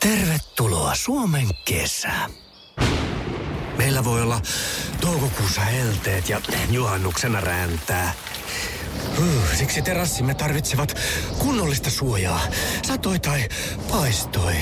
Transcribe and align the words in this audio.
Tervetuloa 0.00 0.94
Suomen 0.94 1.48
kesään. 1.64 2.30
Meillä 3.78 4.04
voi 4.04 4.22
olla 4.22 4.40
toukokuussa 5.00 5.60
helteet 5.60 6.28
ja 6.28 6.40
juhannuksena 6.70 7.40
räntää. 7.40 8.12
Siksi 9.54 9.82
terassimme 9.82 10.34
tarvitsevat 10.34 10.98
kunnollista 11.38 11.90
suojaa, 11.90 12.40
satoi 12.86 13.18
tai 13.18 13.48
paistoi. 13.90 14.54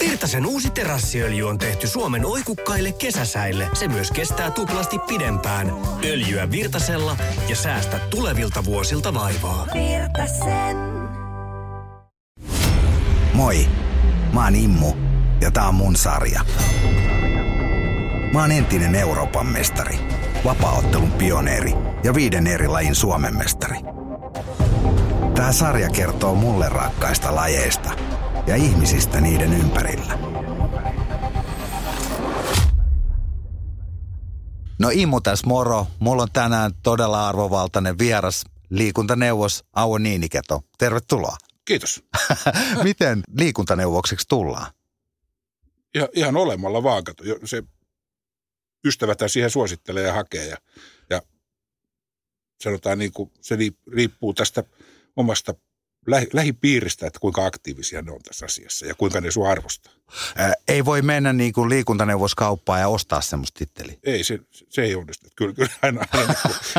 Virtasen 0.00 0.46
uusi 0.46 0.70
terassiöljy 0.70 1.48
on 1.48 1.58
tehty 1.58 1.86
Suomen 1.86 2.26
oikukkaille 2.26 2.92
kesäsäille. 2.92 3.68
Se 3.74 3.88
myös 3.88 4.10
kestää 4.10 4.50
tuplasti 4.50 4.98
pidempään. 4.98 5.72
Öljyä 6.04 6.50
Virtasella 6.50 7.16
ja 7.48 7.56
säästä 7.56 7.98
tulevilta 7.98 8.64
vuosilta 8.64 9.14
vaivaa. 9.14 9.66
Virtasen. 9.74 10.76
Moi, 13.34 13.68
mä 14.34 14.44
oon 14.44 14.54
Immu 14.54 14.92
ja 15.40 15.50
tää 15.50 15.68
on 15.68 15.74
mun 15.74 15.96
sarja. 15.96 16.40
Mä 18.32 18.40
oon 18.40 18.52
entinen 18.52 18.94
Euroopan 18.94 19.46
mestari, 19.46 19.98
vapaaottelun 20.44 21.12
pioneeri 21.12 21.74
ja 22.04 22.14
viiden 22.14 22.46
eri 22.46 22.68
lajin 22.68 22.94
Suomen 22.94 23.36
mestari. 23.36 23.76
Tää 25.34 25.52
sarja 25.52 25.90
kertoo 25.90 26.34
mulle 26.34 26.68
rakkaista 26.68 27.34
lajeista 27.34 27.90
ja 28.46 28.56
ihmisistä 28.56 29.20
niiden 29.20 29.52
ympärillä. 29.52 30.18
No 34.78 34.90
Immu 34.92 35.20
tässä 35.20 35.46
moro. 35.46 35.86
Mulla 35.98 36.22
on 36.22 36.28
tänään 36.32 36.72
todella 36.82 37.28
arvovaltainen 37.28 37.98
vieras 37.98 38.44
liikuntaneuvos 38.70 39.64
Auo 39.72 39.98
Niiniketo. 39.98 40.62
Tervetuloa. 40.78 41.36
Kiitos. 41.64 42.02
Miten 42.84 43.22
liikuntaneuvokseksi 43.38 44.26
tullaan? 44.28 44.72
Ja, 45.94 46.08
ihan 46.12 46.36
olemalla 46.36 46.82
vaan, 46.82 47.04
kato. 47.04 47.24
Jo- 47.24 47.38
Se 47.44 47.62
ystävätä 48.84 49.28
siihen 49.28 49.50
suosittelee 49.50 50.02
ja 50.02 50.12
hakee 50.12 50.46
ja, 50.48 50.56
ja 51.10 51.22
sanotaan 52.60 52.98
niin 52.98 53.12
kuin, 53.12 53.30
se 53.40 53.56
riippuu 53.92 54.34
tästä 54.34 54.64
omasta 55.16 55.54
lähi, 56.06 56.26
lähipiiristä, 56.32 57.06
että 57.06 57.20
kuinka 57.20 57.46
aktiivisia 57.46 58.02
ne 58.02 58.12
on 58.12 58.20
tässä 58.22 58.46
asiassa 58.46 58.86
ja 58.86 58.94
kuinka 58.94 59.20
ne 59.20 59.30
sua 59.30 59.50
arvostaa. 59.50 59.92
Ää, 60.36 60.52
ei 60.68 60.84
voi 60.84 61.02
mennä 61.02 61.32
niin 61.32 61.52
kuin 61.52 61.70
liikuntaneuvoskauppaan 61.70 62.80
ja 62.80 62.88
ostaa 62.88 63.20
semmoista 63.20 63.58
titteliä. 63.58 63.96
Ei, 64.04 64.24
se, 64.24 64.38
se 64.68 64.82
ei 64.82 64.94
onnistu. 64.94 65.28
Kyllä, 65.36 65.54
kyllä 65.54 65.70
aina, 65.82 66.04
aina 66.12 66.34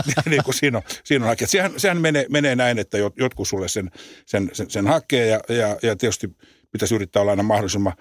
niin 0.06 0.16
kuin, 0.16 0.24
niin 0.32 0.44
kuin 0.44 0.56
siinä 0.56 0.78
on, 0.78 0.84
siinä 1.04 1.26
on 1.26 1.30
hakea. 1.30 1.48
Sehän, 1.48 1.74
sehän 1.78 2.02
menee, 2.02 2.26
menee 2.30 2.56
näin, 2.56 2.80
että 2.80 2.98
jot- 2.98 3.14
jotkut 3.16 3.48
sulle 3.48 3.68
sen, 3.68 3.92
sen, 4.26 4.50
sen, 4.54 4.70
sen 4.70 4.88
hakee 4.88 5.28
ja, 5.28 5.40
ja, 5.50 5.78
ja 5.84 5.96
tietysti 5.96 6.38
pitäisi 6.72 6.96
yrittää 6.96 7.22
olla 7.22 7.32
aina 7.32 7.44
mahdollisimman 7.44 7.94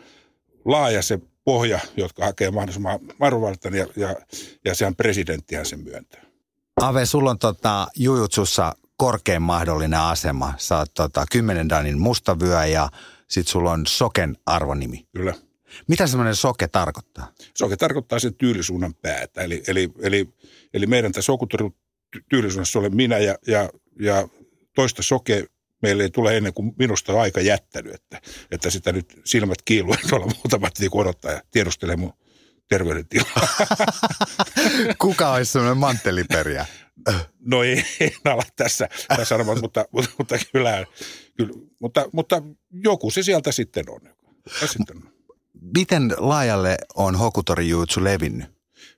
laaja 0.64 1.02
se 1.02 1.18
pohja, 1.44 1.80
jotka 1.96 2.24
hakee 2.24 2.50
mahdollisimman 2.50 2.98
arvovaltan 3.20 3.74
ja, 3.74 3.86
ja, 3.96 4.16
ja 4.64 4.74
sehän 4.74 4.96
presidenttihän 4.96 5.66
sen 5.66 5.80
myöntää. 5.80 6.22
Ave, 6.80 7.06
sulla 7.06 7.30
on 7.30 7.38
tota, 7.38 7.88
jujutsussa 7.96 8.74
korkein 8.96 9.42
mahdollinen 9.42 10.00
asema. 10.00 10.54
Sä 10.56 10.78
oot 10.78 10.94
tota, 10.94 11.24
10 11.30 11.68
danin 11.68 11.98
mustavyö 11.98 12.64
ja 12.64 12.88
sit 13.28 13.48
sulla 13.48 13.72
on 13.72 13.86
soken 13.86 14.36
arvonimi. 14.46 15.06
Kyllä. 15.12 15.34
Mitä 15.88 16.06
semmoinen 16.06 16.36
soke 16.36 16.68
tarkoittaa? 16.68 17.32
Soke 17.58 17.76
tarkoittaa 17.76 18.18
sen 18.18 18.34
tyylisuunnan 18.34 18.94
päätä. 18.94 19.42
Eli, 19.42 19.62
eli, 19.66 19.92
eli, 20.02 20.34
eli 20.74 20.86
meidän 20.86 21.12
tässä 21.12 21.32
tyylisuunnassa 22.28 22.78
olen 22.78 22.96
minä 22.96 23.18
ja, 23.18 23.38
ja, 23.46 23.70
ja 24.00 24.28
toista 24.74 25.02
soke 25.02 25.46
meille 25.82 26.02
ei 26.02 26.10
tule 26.10 26.36
ennen 26.36 26.54
kuin 26.54 26.74
minusta 26.78 27.12
on 27.12 27.20
aika 27.20 27.40
jättänyt, 27.40 27.94
että, 27.94 28.20
että 28.50 28.70
sitä 28.70 28.92
nyt 28.92 29.20
silmät 29.24 29.62
kiiluu, 29.64 29.94
että 29.94 30.08
tuolla 30.08 30.26
muutamat 30.26 30.78
niin 30.78 30.90
odottaa 30.94 31.32
ja 31.32 31.42
tiedustelee 31.50 31.96
mun 31.96 32.12
terveydentilaa. 32.68 33.48
Kuka 34.98 35.32
olisi 35.32 35.52
semmoinen 35.52 35.78
mantteliperiä? 35.78 36.66
No 37.40 37.62
ei, 37.62 37.84
en 38.00 38.12
ala 38.32 38.42
tässä, 38.56 38.88
tässä 39.08 39.24
sanomaan, 39.24 39.60
mutta, 39.60 39.84
mutta, 39.92 40.10
mutta 40.18 40.38
kyllä, 40.52 40.86
kyllä 41.36 41.52
mutta, 41.80 42.08
mutta 42.12 42.42
joku 42.70 43.10
se 43.10 43.22
sieltä 43.22 43.52
sitten 43.52 43.84
on. 43.90 44.00
Ja 44.60 44.66
sitten 44.66 44.96
on. 44.96 45.10
Miten 45.76 46.14
laajalle 46.16 46.76
on 46.94 47.16
Hokutori 47.16 47.68
Jujutsu 47.68 48.04
levinnyt? 48.04 48.46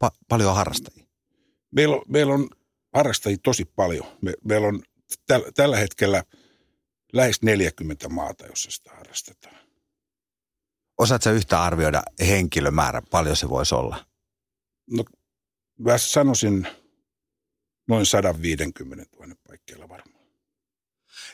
Pa- 0.04 0.16
paljon 0.28 0.54
harrastajia. 0.54 1.06
Meillä 1.70 1.96
on, 1.96 2.02
meillä 2.08 2.34
on 2.34 2.48
harrastajia 2.94 3.38
tosi 3.42 3.64
paljon. 3.64 4.06
Me, 4.22 4.34
meillä 4.44 4.68
on 4.68 4.82
täl, 5.26 5.42
tällä 5.54 5.76
hetkellä 5.76 6.24
lähes 7.12 7.42
40 7.42 8.08
maata, 8.08 8.46
jossa 8.46 8.70
sitä 8.70 8.90
harrastetaan. 8.90 9.56
Osaatko 10.98 11.30
yhtä 11.30 11.62
arvioida 11.62 12.02
henkilömäärä, 12.20 13.02
paljon 13.10 13.36
se 13.36 13.48
voisi 13.48 13.74
olla? 13.74 14.06
No, 14.90 15.04
mä 15.78 15.98
sanoisin 15.98 16.66
noin 17.88 18.06
150 18.06 19.04
000 19.20 19.34
paikkeilla 19.48 19.88
varmaan. 19.88 20.16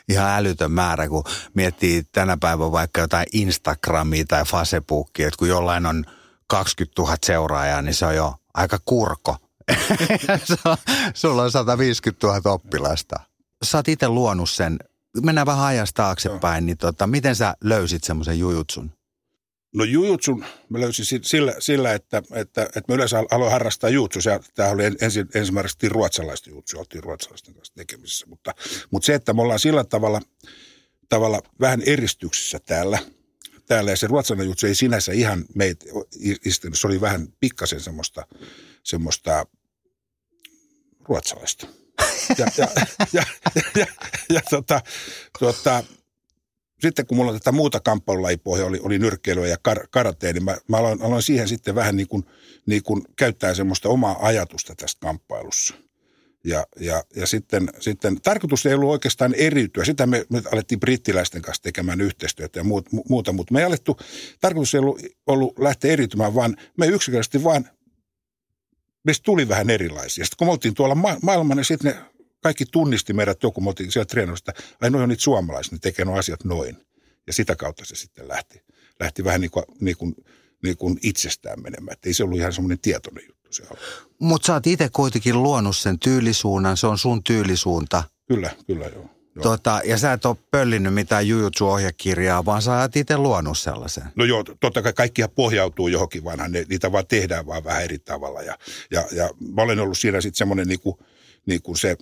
Ihan 0.09 0.29
älytön 0.31 0.71
määrä, 0.71 1.07
kun 1.07 1.23
miettii 1.53 2.03
tänä 2.11 2.37
päivänä 2.37 2.71
vaikka 2.71 3.01
jotain 3.01 3.25
Instagramia 3.33 4.25
tai 4.27 4.45
Facebookia, 4.45 5.27
että 5.27 5.37
kun 5.37 5.47
jollain 5.47 5.85
on 5.85 6.05
20 6.47 7.01
000 7.01 7.15
seuraajaa, 7.25 7.81
niin 7.81 7.93
se 7.95 8.05
on 8.05 8.15
jo 8.15 8.35
aika 8.53 8.79
kurko. 8.85 9.37
Se 10.43 10.55
on- 10.65 10.77
Sulla 11.13 11.43
on 11.43 11.51
150 11.51 12.27
000 12.27 12.51
oppilasta. 12.51 13.15
Sä 13.63 13.77
oot 13.77 13.87
itse 13.87 14.07
luonut 14.07 14.49
sen. 14.49 14.79
Mennään 15.23 15.47
vähän 15.47 15.65
ajasta 15.65 16.03
taaksepäin, 16.03 16.65
niin 16.65 16.77
tota, 16.77 17.07
miten 17.07 17.35
sä 17.35 17.55
löysit 17.63 18.03
semmoisen 18.03 18.39
jujutsun? 18.39 18.91
No 19.73 19.83
jujutsun 19.83 20.45
mä 20.69 20.79
löysin 20.79 21.05
si- 21.05 21.19
sillä, 21.23 21.55
sillä 21.59 21.93
että, 21.93 22.23
että, 22.33 22.63
että 22.63 22.83
mä 22.87 22.95
yleensä 22.95 23.23
aloin 23.31 23.51
harrastaa 23.51 23.89
jutsu. 23.89 24.19
Tämä 24.55 24.69
oli 24.69 24.83
ensin, 25.01 25.27
ensimmäiseksi 25.35 25.89
ruotsalaista 25.89 26.49
jutsu, 26.49 26.79
oltiin 26.79 27.03
ruotsalaisten 27.03 27.53
kanssa 27.53 27.73
tekemisissä. 27.73 28.25
Mutta, 28.25 28.53
mutta 28.91 29.05
se, 29.05 29.13
että 29.13 29.33
me 29.33 29.41
ollaan 29.41 29.59
sillä 29.59 29.83
tavalla, 29.83 30.21
tavalla 31.09 31.41
vähän 31.59 31.81
eristyksissä 31.85 32.59
täällä, 32.65 32.99
täällä 33.65 33.91
ja 33.91 33.97
se 33.97 34.07
ruotsalainen 34.07 34.47
jutsu 34.47 34.67
ei 34.67 34.75
sinänsä 34.75 35.11
ihan 35.11 35.45
meitä 35.55 35.85
istunut. 36.45 36.79
Se 36.79 36.87
oli 36.87 37.01
vähän 37.01 37.27
pikkasen 37.39 37.79
semmoista, 37.79 38.27
semmoista 38.83 39.45
ruotsalaista. 41.01 41.67
Ja, 42.37 42.47
ja, 42.57 42.67
ja, 43.13 43.23
ja, 43.55 43.55
ja, 43.75 43.85
ja 44.29 44.41
tota, 44.49 44.81
tota, 45.39 45.83
sitten 46.83 47.05
kun 47.05 47.17
mulla 47.17 47.33
tätä 47.33 47.51
muuta 47.51 47.79
kamppailulajipohjaa 47.79 48.67
oli, 48.67 48.79
oli 48.83 48.99
nyrkkeilyä 48.99 49.47
ja 49.47 49.57
kar, 49.61 49.87
karatea, 49.91 50.33
niin 50.33 50.43
mä, 50.43 50.57
mä 50.67 50.77
aloin, 50.77 51.01
aloin 51.01 51.21
siihen 51.21 51.47
sitten 51.47 51.75
vähän 51.75 51.95
niin 51.95 52.07
kuin, 52.07 52.25
niin 52.65 52.83
kuin 52.83 53.01
käyttää 53.15 53.53
semmoista 53.53 53.89
omaa 53.89 54.17
ajatusta 54.21 54.75
tästä 54.75 54.99
kamppailussa. 54.99 55.73
Ja, 56.45 56.65
ja, 56.79 57.03
ja 57.15 57.27
sitten, 57.27 57.69
sitten 57.79 58.21
tarkoitus 58.21 58.65
ei 58.65 58.73
ollut 58.73 58.89
oikeastaan 58.89 59.33
eriytyä. 59.33 59.85
Sitä 59.85 60.05
me, 60.05 60.25
me 60.29 60.41
alettiin 60.51 60.79
brittiläisten 60.79 61.41
kanssa 61.41 61.63
tekemään 61.63 62.01
yhteistyötä 62.01 62.59
ja 62.59 62.63
muut, 62.63 62.87
mu- 62.87 63.03
muuta, 63.09 63.31
mutta 63.31 63.53
me 63.53 63.59
ei 63.59 63.65
alettu, 63.65 63.97
tarkoitus 64.41 64.73
ei 64.73 64.79
ollut, 64.79 65.01
ollut 65.27 65.59
lähteä 65.59 65.91
eriytymään, 65.91 66.35
vaan 66.35 66.57
me 66.77 66.87
yksinkertaisesti 66.87 67.43
vaan, 67.43 67.69
meistä 69.03 69.23
tuli 69.23 69.47
vähän 69.47 69.69
erilaisia. 69.69 70.25
Sitten 70.25 70.37
kun 70.37 70.47
me 70.47 70.51
oltiin 70.51 70.73
tuolla 70.73 70.95
ma- 70.95 71.17
maailmalla, 71.21 71.55
niin 71.55 71.65
sitten 71.65 71.93
ne 71.93 72.12
kaikki 72.43 72.65
tunnisti 72.65 73.13
meidät 73.13 73.43
joku, 73.43 73.61
me 73.61 73.69
oltiin 73.69 73.91
siellä 73.91 74.05
treenausta, 74.05 74.51
että 74.51 74.63
ai 74.81 74.89
noin 74.89 75.03
on 75.03 75.09
niitä 75.09 75.23
suomalaisia, 75.23 75.71
ne 75.71 75.79
tekee 75.79 76.05
nuo 76.05 76.17
asiat 76.17 76.43
noin. 76.43 76.77
Ja 77.27 77.33
sitä 77.33 77.55
kautta 77.55 77.85
se 77.85 77.95
sitten 77.95 78.27
lähti, 78.27 78.61
lähti 78.99 79.23
vähän 79.23 79.41
niin 79.41 79.51
kuin, 79.51 79.65
niin 79.79 79.97
kuin, 79.97 80.15
niin 80.63 80.77
kuin 80.77 80.99
itsestään 81.03 81.61
menemään. 81.61 81.93
Että 81.93 82.09
ei 82.09 82.13
se 82.13 82.23
ollut 82.23 82.37
ihan 82.37 82.53
semmoinen 82.53 82.79
tietoinen 82.79 83.23
juttu 83.27 83.53
se. 83.53 83.63
Mutta 84.19 84.45
sä 84.45 84.53
oot 84.53 84.67
itse 84.67 84.89
kuitenkin 84.89 85.43
luonut 85.43 85.77
sen 85.77 85.99
tyylisuunnan, 85.99 86.77
se 86.77 86.87
on 86.87 86.97
sun 86.97 87.23
tyylisuunta. 87.23 88.03
Kyllä, 88.27 88.51
kyllä 88.67 88.85
joo. 88.85 89.09
joo. 89.35 89.43
Tota, 89.43 89.81
ja 89.85 89.97
sä 89.97 90.13
et 90.13 90.25
ole 90.25 90.37
pöllinyt 90.51 90.93
mitään 90.93 91.27
jujutsu-ohjekirjaa, 91.27 92.45
vaan 92.45 92.61
sä 92.61 92.77
oot 92.77 92.95
itse 92.95 93.17
luonut 93.17 93.57
sellaisen. 93.57 94.03
No 94.15 94.25
joo, 94.25 94.43
totta 94.43 94.81
kai 94.81 94.93
kaikkia 94.93 95.27
pohjautuu 95.27 95.87
johonkin, 95.87 96.23
vanhan 96.23 96.51
ne, 96.51 96.65
niitä 96.69 96.91
vaan 96.91 97.07
tehdään 97.07 97.45
vaan 97.45 97.63
vähän 97.63 97.83
eri 97.83 97.99
tavalla. 97.99 98.41
Ja, 98.41 98.57
ja, 98.91 99.07
ja 99.11 99.29
mä 99.55 99.61
olen 99.61 99.79
ollut 99.79 99.97
siinä 99.97 100.21
sitten 100.21 100.37
semmoinen 100.37 100.67
niinku, 100.67 100.99
niinku 101.45 101.75
se, 101.75 101.97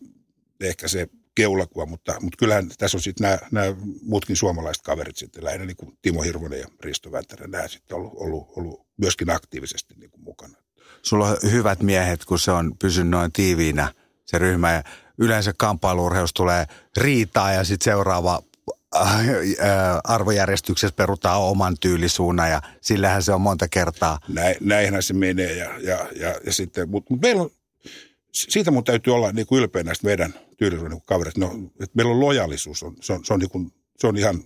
ehkä 0.67 0.87
se 0.87 1.07
keulakuva, 1.35 1.85
mutta, 1.85 2.15
mutta 2.21 2.37
kyllähän 2.37 2.69
tässä 2.77 2.97
on 2.97 3.01
sitten 3.01 3.23
nämä, 3.23 3.37
nämä 3.51 3.75
muutkin 4.01 4.35
suomalaiset 4.35 4.83
kaverit 4.83 5.17
sitten, 5.17 5.43
lähinnä 5.43 5.65
niin 5.65 5.77
kuin 5.77 5.97
Timo 6.01 6.21
Hirvonen 6.21 6.59
ja 6.59 6.67
Risto 6.79 7.11
Väntänen, 7.11 7.51
nämä 7.51 7.67
sitten 7.67 7.97
ollut, 7.97 8.13
ollut, 8.15 8.47
ollut 8.55 8.87
myöskin 8.97 9.29
aktiivisesti 9.29 9.93
niin 9.97 10.11
kuin 10.11 10.23
mukana. 10.23 10.57
Sulla 11.01 11.27
on 11.27 11.37
hyvät 11.51 11.81
miehet, 11.81 12.25
kun 12.25 12.39
se 12.39 12.51
on 12.51 12.75
pysynyt 12.79 13.09
noin 13.09 13.31
tiiviinä 13.31 13.93
se 14.25 14.37
ryhmä. 14.37 14.73
Ja 14.73 14.83
yleensä 15.17 15.53
kamppailurheus 15.57 16.33
tulee 16.33 16.65
riitaa 16.97 17.53
ja 17.53 17.63
sitten 17.63 17.85
seuraava 17.85 18.41
äh, 18.95 19.19
äh, 19.19 19.25
arvojärjestyksessä 20.03 20.95
perutaan 20.95 21.41
oman 21.41 21.75
tyylisuunnan 21.79 22.49
ja 22.51 22.61
sillähän 22.81 23.23
se 23.23 23.33
on 23.33 23.41
monta 23.41 23.67
kertaa. 23.67 24.19
Näin, 24.27 24.55
näinhän 24.59 25.03
se 25.03 25.13
menee 25.13 25.53
ja, 25.53 25.79
ja, 25.79 26.07
ja, 26.15 26.35
ja 26.45 26.53
sitten, 26.53 26.89
mutta 26.89 27.13
mut 27.13 27.21
meillä 27.21 27.41
on, 27.41 27.51
siitä 28.31 28.71
mun 28.71 28.83
täytyy 28.83 29.13
olla 29.13 29.31
niin 29.31 29.47
kuin 29.47 29.59
ylpeä 29.59 29.83
näistä 29.83 30.07
meidän 30.07 30.33
tyylisuuden 30.57 31.01
kavereista. 31.01 31.39
No, 31.39 31.51
että 31.79 31.95
meillä 31.95 32.11
on 32.11 32.19
lojallisuus, 32.19 32.83
on, 32.83 32.95
se, 33.01 33.13
on, 33.13 33.25
se, 33.25 33.33
on 33.33 33.39
niin 33.39 33.49
kuin, 33.49 33.73
se 33.97 34.07
on 34.07 34.17
ihan 34.17 34.43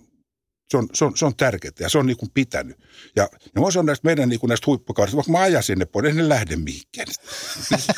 Se 0.70 0.76
on, 0.76 0.88
se 0.94 1.04
on, 1.04 1.16
se 1.16 1.26
on 1.26 1.36
tärkeää 1.36 1.72
ja 1.80 1.88
se 1.88 1.98
on 1.98 2.06
niin 2.06 2.16
kuin 2.16 2.30
pitänyt. 2.34 2.76
Ja, 3.16 3.28
ja 3.54 3.60
mä 3.60 3.66
on 3.80 3.86
näistä 3.86 4.06
meidän 4.06 4.28
niin 4.28 4.40
kuin 4.40 4.48
näistä 4.48 4.66
huippukaudesta, 4.66 5.16
vaikka 5.16 5.32
mä 5.32 5.40
ajan 5.40 5.62
sinne 5.62 5.84
pois, 5.84 6.14
ne 6.14 6.28
lähde 6.28 6.56
mihinkään. 6.56 7.08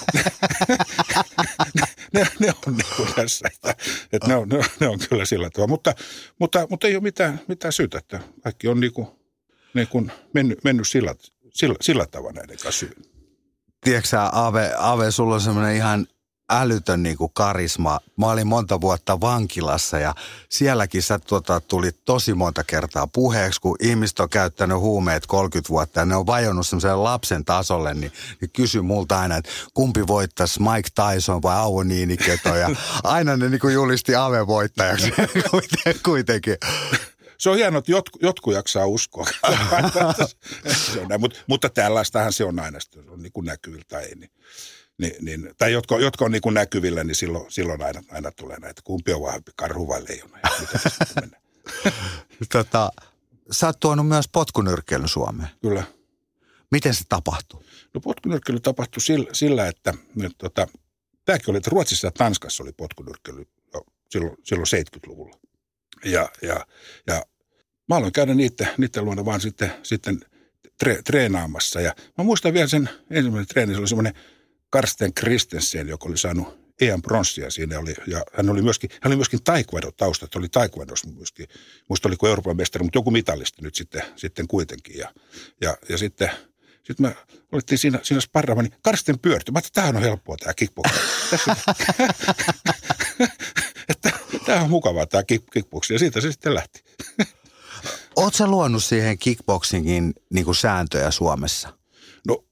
ne, 2.15 2.27
ne, 2.39 2.53
on 2.67 2.77
niin 2.77 2.97
kuin 2.97 3.09
tässä, 3.15 3.49
että, 3.55 3.75
että 4.13 4.29
ne, 4.29 4.37
on, 4.37 4.49
ne, 4.49 4.61
ne, 4.81 4.89
on 4.89 4.99
kyllä 5.09 5.25
sillä 5.25 5.51
tavalla. 5.51 5.71
Mutta, 5.71 5.95
mutta, 6.39 6.67
mutta 6.71 6.87
ei 6.87 6.95
ole 6.97 7.03
mitään, 7.03 7.41
mitään 7.49 7.73
syytä, 7.73 7.99
että 7.99 8.21
kaikki 8.43 8.69
on 8.69 8.81
niin 8.81 8.93
kuin, 8.93 9.09
niin 9.75 9.89
kuin 9.89 10.13
mennyt, 10.35 10.65
mennyt 10.65 10.89
sillä, 10.89 11.15
sillä, 11.55 11.75
sillä 11.81 12.07
tavalla 12.07 12.33
näiden 12.33 12.59
kanssa 12.59 12.87
Tiedätkö 13.89 14.17
Ave, 14.33 14.73
Ave, 14.79 15.11
sulla 15.11 15.35
on 15.35 15.41
semmoinen 15.41 15.77
ihan 15.77 16.07
älytön 16.51 17.03
niin 17.03 17.17
kuin 17.17 17.31
karisma. 17.35 18.01
Mä 18.17 18.27
olin 18.27 18.47
monta 18.47 18.81
vuotta 18.81 19.21
vankilassa 19.21 19.99
ja 19.99 20.15
sielläkin 20.49 21.03
sä 21.03 21.19
tuota, 21.19 21.61
tuli 21.61 21.91
tosi 22.05 22.35
monta 22.35 22.65
kertaa 22.65 23.07
puheeksi, 23.07 23.61
kun 23.61 23.77
ihmiset 23.81 24.21
on 24.21 24.29
käyttänyt 24.29 24.79
huumeet 24.79 25.27
30 25.27 25.69
vuotta 25.69 26.01
ja 26.01 26.07
ne 26.07 26.17
on 26.17 26.27
vajonnut 26.27 26.67
semmoiselle 26.67 26.97
lapsen 26.97 27.45
tasolle, 27.45 27.95
niin, 27.95 28.13
niin 28.41 28.51
kysy 28.51 28.81
multa 28.81 29.21
aina, 29.21 29.37
että 29.37 29.51
kumpi 29.75 30.07
voittaisi 30.07 30.61
Mike 30.63 30.89
Tyson 30.95 31.43
vai 31.43 31.57
Auvo 31.57 31.83
Niiniketo 31.83 32.57
ja 32.57 32.71
aina 33.05 33.37
ne 33.37 33.49
niin 33.49 33.61
kuin 33.61 33.75
julisti 33.75 34.15
Ave 34.15 34.47
voittajaksi. 34.47 35.13
Kuitenkin 36.05 36.57
se 37.39 37.51
on 37.51 37.57
hienoa, 37.57 37.79
että 37.79 37.93
jotku, 37.93 38.19
jotkut 38.23 38.55
jaksaa 38.55 38.87
uskoa. 38.87 39.25
se 40.93 41.01
on 41.01 41.09
näin, 41.09 41.21
mutta, 41.21 41.41
mutta 41.47 41.69
tällaistahan 41.69 42.33
se 42.33 42.45
on 42.45 42.61
aina, 42.61 42.79
se 42.81 43.01
on 43.09 43.23
niin 43.23 43.33
kuin 43.33 43.47
näkyvillä 43.47 43.85
tai 43.89 44.05
ei. 44.05 44.15
Niin, 44.15 44.31
niin, 44.99 45.15
niin, 45.21 45.55
tai 45.59 45.73
jotka, 45.73 45.99
jotka 45.99 46.25
on 46.25 46.33
niin 46.33 46.43
kuin 46.43 46.55
näkyvillä, 46.55 47.05
niin 47.05 47.15
silloin, 47.15 47.53
silloin 47.53 47.83
aina, 47.83 48.03
aina 48.11 48.31
tulee 48.33 48.59
näitä, 48.61 48.83
kumpi 48.85 49.13
on 49.13 49.23
vahvempi, 49.23 49.53
karhu 49.57 49.89
vai 49.89 50.05
leijona. 50.09 50.39
tota, 52.53 52.93
sä 53.51 53.67
oot 53.67 53.81
tuonut 53.81 54.09
myös 54.09 54.29
potkunyrkkeilyn 54.29 55.09
Suomeen. 55.09 55.49
Kyllä. 55.63 55.85
Miten 56.71 56.95
se 56.95 57.05
tapahtui? 57.09 57.65
No 57.95 58.01
potkunyrkkeily 58.01 58.61
tapahtui 58.61 59.01
sillä, 59.01 59.29
sillä 59.33 59.67
että 59.67 59.95
nyt, 60.15 60.33
tota, 60.39 60.69
tämäkin 61.25 61.51
oli, 61.51 61.57
että 61.57 61.71
Ruotsissa 61.71 62.07
ja 62.07 62.11
Tanskassa 62.11 62.63
oli 62.63 62.73
potkunyrkkeily 62.73 63.47
silloin, 64.11 64.37
silloin 64.45 64.67
70-luvulla. 64.67 65.37
Ja, 66.05 66.29
ja, 66.43 66.67
ja 67.07 67.23
mä 67.89 67.97
aloin 67.97 68.13
käydä 68.13 68.35
niiden, 68.35 68.69
niiden 68.77 69.05
luona 69.05 69.25
vaan 69.25 69.41
sitten, 69.41 69.73
sitten 69.83 70.21
tre, 70.79 71.03
treenaamassa. 71.03 71.81
Ja 71.81 71.95
mä 72.19 72.25
muistan 72.25 72.53
vielä 72.55 72.69
sen 72.69 72.91
ensimmäisen 73.11 73.49
treenin, 73.49 73.77
se 73.77 73.81
oli 73.81 73.89
semmoinen 73.89 74.15
Karsten 74.71 75.15
Kristensen, 75.15 75.89
joka 75.89 76.09
oli 76.09 76.19
saanut 76.19 76.59
EM 76.81 77.03
pronssia 77.03 77.51
siinä 77.51 77.79
oli, 77.79 77.95
ja 78.07 78.25
hän 78.35 78.51
oli 78.51 78.63
myöskin, 78.63 78.91
hän 79.03 79.11
oli 79.11 79.17
myöskin 79.17 79.43
taekwondo 79.45 79.91
taustat, 79.93 80.35
oli 80.35 80.49
taekwondossa 80.49 81.09
myöskin, 81.09 81.49
muista 81.89 82.09
oliko 82.09 82.29
Euroopan 82.29 82.57
mestari, 82.57 82.83
mutta 82.83 82.99
joku 82.99 83.11
mitallista 83.11 83.63
nyt 83.63 83.75
sitten, 83.75 84.03
sitten 84.17 84.49
kuitenkin. 84.49 84.99
Ja, 84.99 85.13
ja, 85.61 85.77
ja 85.89 85.99
sitten, 85.99 86.31
sitten 86.85 87.07
me 87.07 87.17
olettiin 87.53 87.79
siinä, 87.79 87.99
siinä 88.03 88.21
sparraamaan, 88.21 88.65
niin 88.65 88.79
Karsten 88.83 89.19
pyörtyi. 89.19 89.53
Mä 89.53 89.59
että 89.59 89.71
tämähän 89.73 89.97
on 89.97 90.03
helppoa 90.03 90.37
tämä 90.37 90.55
kickbox. 90.55 90.91
että 91.33 91.55
tämä 94.49 94.63
on 94.63 94.71
mukavaa 94.71 95.07
tämä 95.07 95.23
kickbox, 95.23 95.91
ja 95.91 95.99
siitä 95.99 96.21
se 96.21 96.33
sitten 96.33 96.55
lähti. 96.55 96.85
Oletko 98.17 98.47
luonut 98.47 98.85
siihen 98.85 99.19
kickboxingin 99.19 100.15
niin 100.35 100.45
kuin 100.45 100.55
sääntöjä 100.55 101.11
Suomessa? 101.11 101.69
No, 102.29 102.45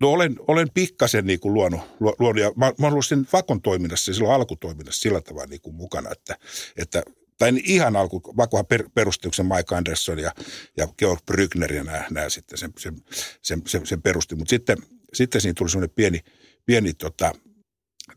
no 0.00 0.10
olen, 0.10 0.36
olen 0.48 0.68
pikkasen 0.74 1.26
niin 1.26 1.40
kuin 1.40 1.54
luonut, 1.54 1.80
luonut, 2.00 2.42
ja 2.42 2.52
mä, 2.56 2.66
mä 2.66 2.72
olen 2.78 2.92
ollut 2.92 3.06
sen 3.06 3.28
vakon 3.32 3.62
toiminnassa, 3.62 4.14
silloin 4.14 4.34
alkutoiminnassa 4.34 5.00
sillä 5.00 5.20
tavalla 5.20 5.46
niin 5.46 5.60
kuin 5.60 5.76
mukana, 5.76 6.10
että, 6.10 6.36
että 6.76 7.02
tai 7.38 7.52
ihan 7.64 7.96
alku, 7.96 8.22
vakohan 8.36 8.66
per, 8.66 8.88
perustuksen 8.94 9.46
Mike 9.46 9.74
Anderson 9.74 10.18
ja, 10.18 10.32
ja 10.76 10.88
Georg 10.98 11.20
Brückner 11.32 11.74
ja 11.74 11.84
nämä, 11.84 12.04
nämä 12.10 12.28
sitten 12.28 12.58
sen, 12.58 12.72
sen, 12.78 13.02
sen, 13.42 13.62
sen, 13.66 13.86
sen 13.86 14.02
perusti. 14.02 14.34
Mutta 14.34 14.50
sitten, 14.50 14.76
sitten 15.14 15.40
siinä 15.40 15.54
tuli 15.58 15.70
semmoinen 15.70 15.94
pieni, 15.94 16.20
pieni 16.66 16.94
tota, 16.94 17.32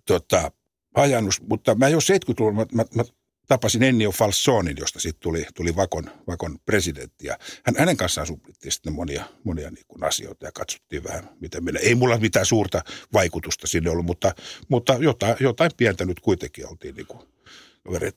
tota, 0.06 0.52
hajannus, 0.96 1.42
mutta 1.42 1.76
mä 1.76 1.90
jo 1.90 2.00
70-luvulla 2.00 2.54
mä, 2.54 2.66
mä, 2.74 2.86
mä 2.96 3.04
tapasin 3.52 3.84
Ennio 3.84 4.12
Falsonin, 4.12 4.78
josta 4.80 5.00
sitten 5.00 5.22
tuli, 5.22 5.46
tuli 5.56 5.76
Vakon, 5.76 6.12
Vakon 6.28 6.60
presidentti. 6.66 7.28
Ja 7.28 7.38
hän, 7.66 7.76
hänen 7.78 7.98
kanssaan 7.98 8.28
suplittiin 8.28 8.72
sitten 8.72 8.94
monia, 8.94 9.26
monia 9.44 9.72
niin 9.72 9.86
kuin 9.88 10.04
asioita 10.04 10.46
ja 10.46 10.52
katsottiin 10.52 11.04
vähän, 11.04 11.30
miten 11.40 11.64
meillä. 11.64 11.80
Ei 11.80 11.96
mulla 11.96 12.18
mitään 12.18 12.46
suurta 12.46 12.84
vaikutusta 13.14 13.68
sinne 13.68 13.90
ollut, 13.90 14.06
mutta, 14.06 14.36
mutta 14.70 14.94
jotain, 15.00 15.36
jotain 15.40 15.72
pientä 15.78 16.06
nyt 16.06 16.20
kuitenkin 16.20 16.68
oltiin 16.68 16.96
niin 16.96 17.08
kuin 17.08 17.22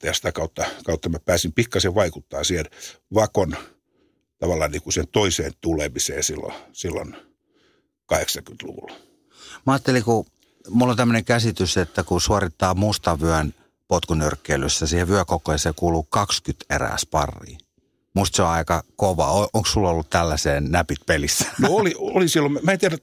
ja 0.02 0.14
sitä 0.14 0.32
kautta, 0.32 0.64
kautta 0.84 1.08
mä 1.08 1.18
pääsin 1.18 1.52
pikkasen 1.52 1.94
vaikuttaa 1.94 2.44
siihen 2.44 2.66
Vakon 3.14 3.56
tavallaan 4.38 4.70
niin 4.70 4.82
kuin 4.82 4.92
sen 4.92 5.08
toiseen 5.08 5.52
tulemiseen 5.60 6.22
silloin, 6.22 6.54
silloin 6.72 7.16
80-luvulla. 8.14 8.94
Mä 9.66 9.72
ajattelin, 9.72 10.04
kun 10.04 10.26
mulla 10.70 10.90
on 10.90 10.96
tämmöinen 10.96 11.24
käsitys, 11.24 11.76
että 11.76 12.02
kun 12.04 12.20
suorittaa 12.20 12.74
mustavyön 12.74 13.54
potkunyrkkeilyssä, 13.88 14.86
siihen 14.86 15.08
vyökokoiseen 15.08 15.74
kuuluu 15.74 16.06
20 16.10 16.74
erää 16.74 16.96
sparriin. 16.96 17.58
Musta 18.14 18.36
se 18.36 18.42
on 18.42 18.48
aika 18.48 18.82
kova. 18.96 19.30
Onko 19.30 19.64
sulla 19.66 19.90
ollut 19.90 20.10
tällaiseen 20.10 20.70
näpit 20.70 20.98
pelissä? 21.06 21.44
No 21.60 21.68
oli, 21.70 21.94
oli 21.98 22.28
silloin. 22.28 22.58
Mä 22.62 22.72
en 22.72 22.78
tiedä, 22.78 22.98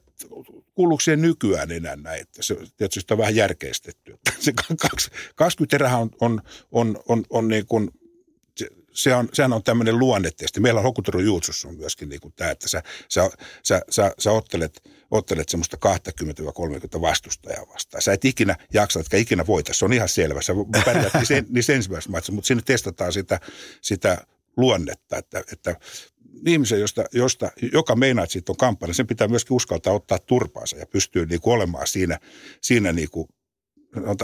kuuluuko 0.75 1.01
siihen 1.01 1.22
nykyään 1.22 1.72
enää 1.72 1.95
näin. 1.95 2.22
Että 2.22 2.44
se, 2.44 2.57
tietysti 2.78 3.13
on 3.13 3.18
vähän 3.18 3.36
järkeistetty. 3.36 4.19
Se 4.39 4.54
20 5.36 5.75
erää 5.75 5.98
on, 5.98 6.10
on, 6.22 6.42
on, 6.72 7.00
on, 7.07 7.24
on 7.30 7.48
niin 7.48 7.66
kuin 7.66 7.92
se 8.94 9.16
on, 9.16 9.30
sehän 9.34 9.54
on 9.54 9.64
tämmöinen 9.64 10.00
luonnetesti. 10.00 10.60
Meillä 10.60 10.82
on 10.82 11.26
juutsussa 11.26 11.68
on 11.68 11.78
myöskin 11.78 12.10
niin 12.10 12.22
kuin 12.22 12.34
tämä, 12.34 12.52
että 12.52 12.70
sä, 12.70 12.84
sä, 13.10 13.30
sä, 13.64 13.82
sä, 13.90 14.12
sä 14.20 14.32
ottelet, 14.32 14.82
ottelet 15.12 15.50
semmoista 15.50 15.78
20-30 16.98 17.02
vastustajaa 17.02 17.68
vastaan. 17.74 18.02
Sä 18.02 18.14
et 18.14 18.26
ikinä 18.26 18.56
jaksa, 18.74 19.00
etkä 19.00 19.18
ikinä 19.18 19.48
voita. 19.48 19.74
Se 19.74 19.86
on 19.86 19.94
ihan 19.94 20.10
selvä. 20.10 20.42
Sä 20.42 20.54
pärjät 20.86 21.14
niissä, 21.14 21.44
niissä 21.50 21.74
ensimmäisessä 21.74 22.12
matsissa, 22.12 22.34
mutta 22.34 22.48
sinne 22.48 22.64
testataan 22.66 23.14
sitä, 23.14 23.40
sitä 23.82 24.18
luonnetta, 24.58 25.18
että, 25.18 25.44
että 25.52 25.76
ihmisen, 26.46 26.80
josta, 26.80 27.04
josta, 27.14 27.52
joka 27.74 27.96
meinaa, 27.96 28.24
että 28.24 28.34
siitä 28.34 28.52
on 28.52 28.58
kampanja, 28.58 28.94
sen 28.94 29.08
pitää 29.08 29.28
myöskin 29.28 29.56
uskaltaa 29.56 29.94
ottaa 29.94 30.20
turpaansa 30.20 30.78
ja 30.78 30.86
pystyy 30.86 31.26
niin 31.26 31.42
kuin 31.42 31.54
olemaan 31.54 31.88
siinä, 31.88 32.20
siinä 32.62 32.92
niin 32.92 33.10
kuin, 33.10 33.28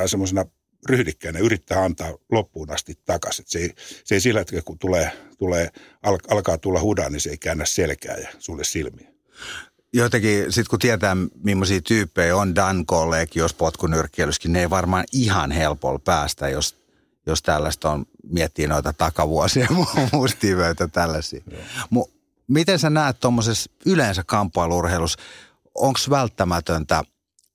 semmoisena 0.06 0.46
ryhdikkäänä 0.90 1.40
yrittää 1.40 1.84
antaa 1.84 2.18
loppuun 2.32 2.72
asti 2.72 3.00
takaisin. 3.06 3.46
Se 3.48 3.60
ei, 3.60 3.74
se 4.04 4.16
ei 4.16 4.22
sillä 4.22 4.40
hetkellä, 4.40 4.62
kun 4.62 4.80
tulee, 4.80 5.12
tulee, 5.38 5.70
al, 6.04 6.18
alkaa 6.30 6.58
tulla 6.58 6.82
hudaa, 6.82 7.10
niin 7.10 7.22
se 7.22 7.30
ei 7.30 7.38
käännä 7.38 7.66
selkää 7.66 8.18
ja 8.18 8.28
sulle 8.40 8.64
silmiä. 8.64 9.12
Jotenkin, 9.94 10.54
sitten 10.54 10.70
kun 10.70 10.80
tietää, 10.80 11.18
millaisia 11.44 11.82
tyyppejä 11.82 12.36
on 12.36 12.56
Dan 12.56 12.86
jos 13.36 13.54
potkunyrkkeilyskin, 13.54 14.54
ne 14.54 14.60
ei 14.60 14.70
varmaan 14.70 15.06
ihan 15.12 15.52
helpolla 15.52 16.00
päästä, 16.00 16.50
jos, 16.50 16.76
jos 17.26 17.42
tällaista 17.42 17.92
on, 17.92 18.06
miettii 18.30 18.68
noita 18.68 18.94
takavuosia 18.94 19.68
mustivöitä 20.12 20.88
tällaisia. 20.88 21.42
Mu, 21.90 22.06
miten 22.48 22.80
sä 22.80 22.90
näet 22.90 23.20
tuommoisessa 23.20 23.72
yleensä 23.86 24.24
kamppailurheilussa, 24.24 25.20
onko 25.76 26.00
välttämätöntä 26.10 27.04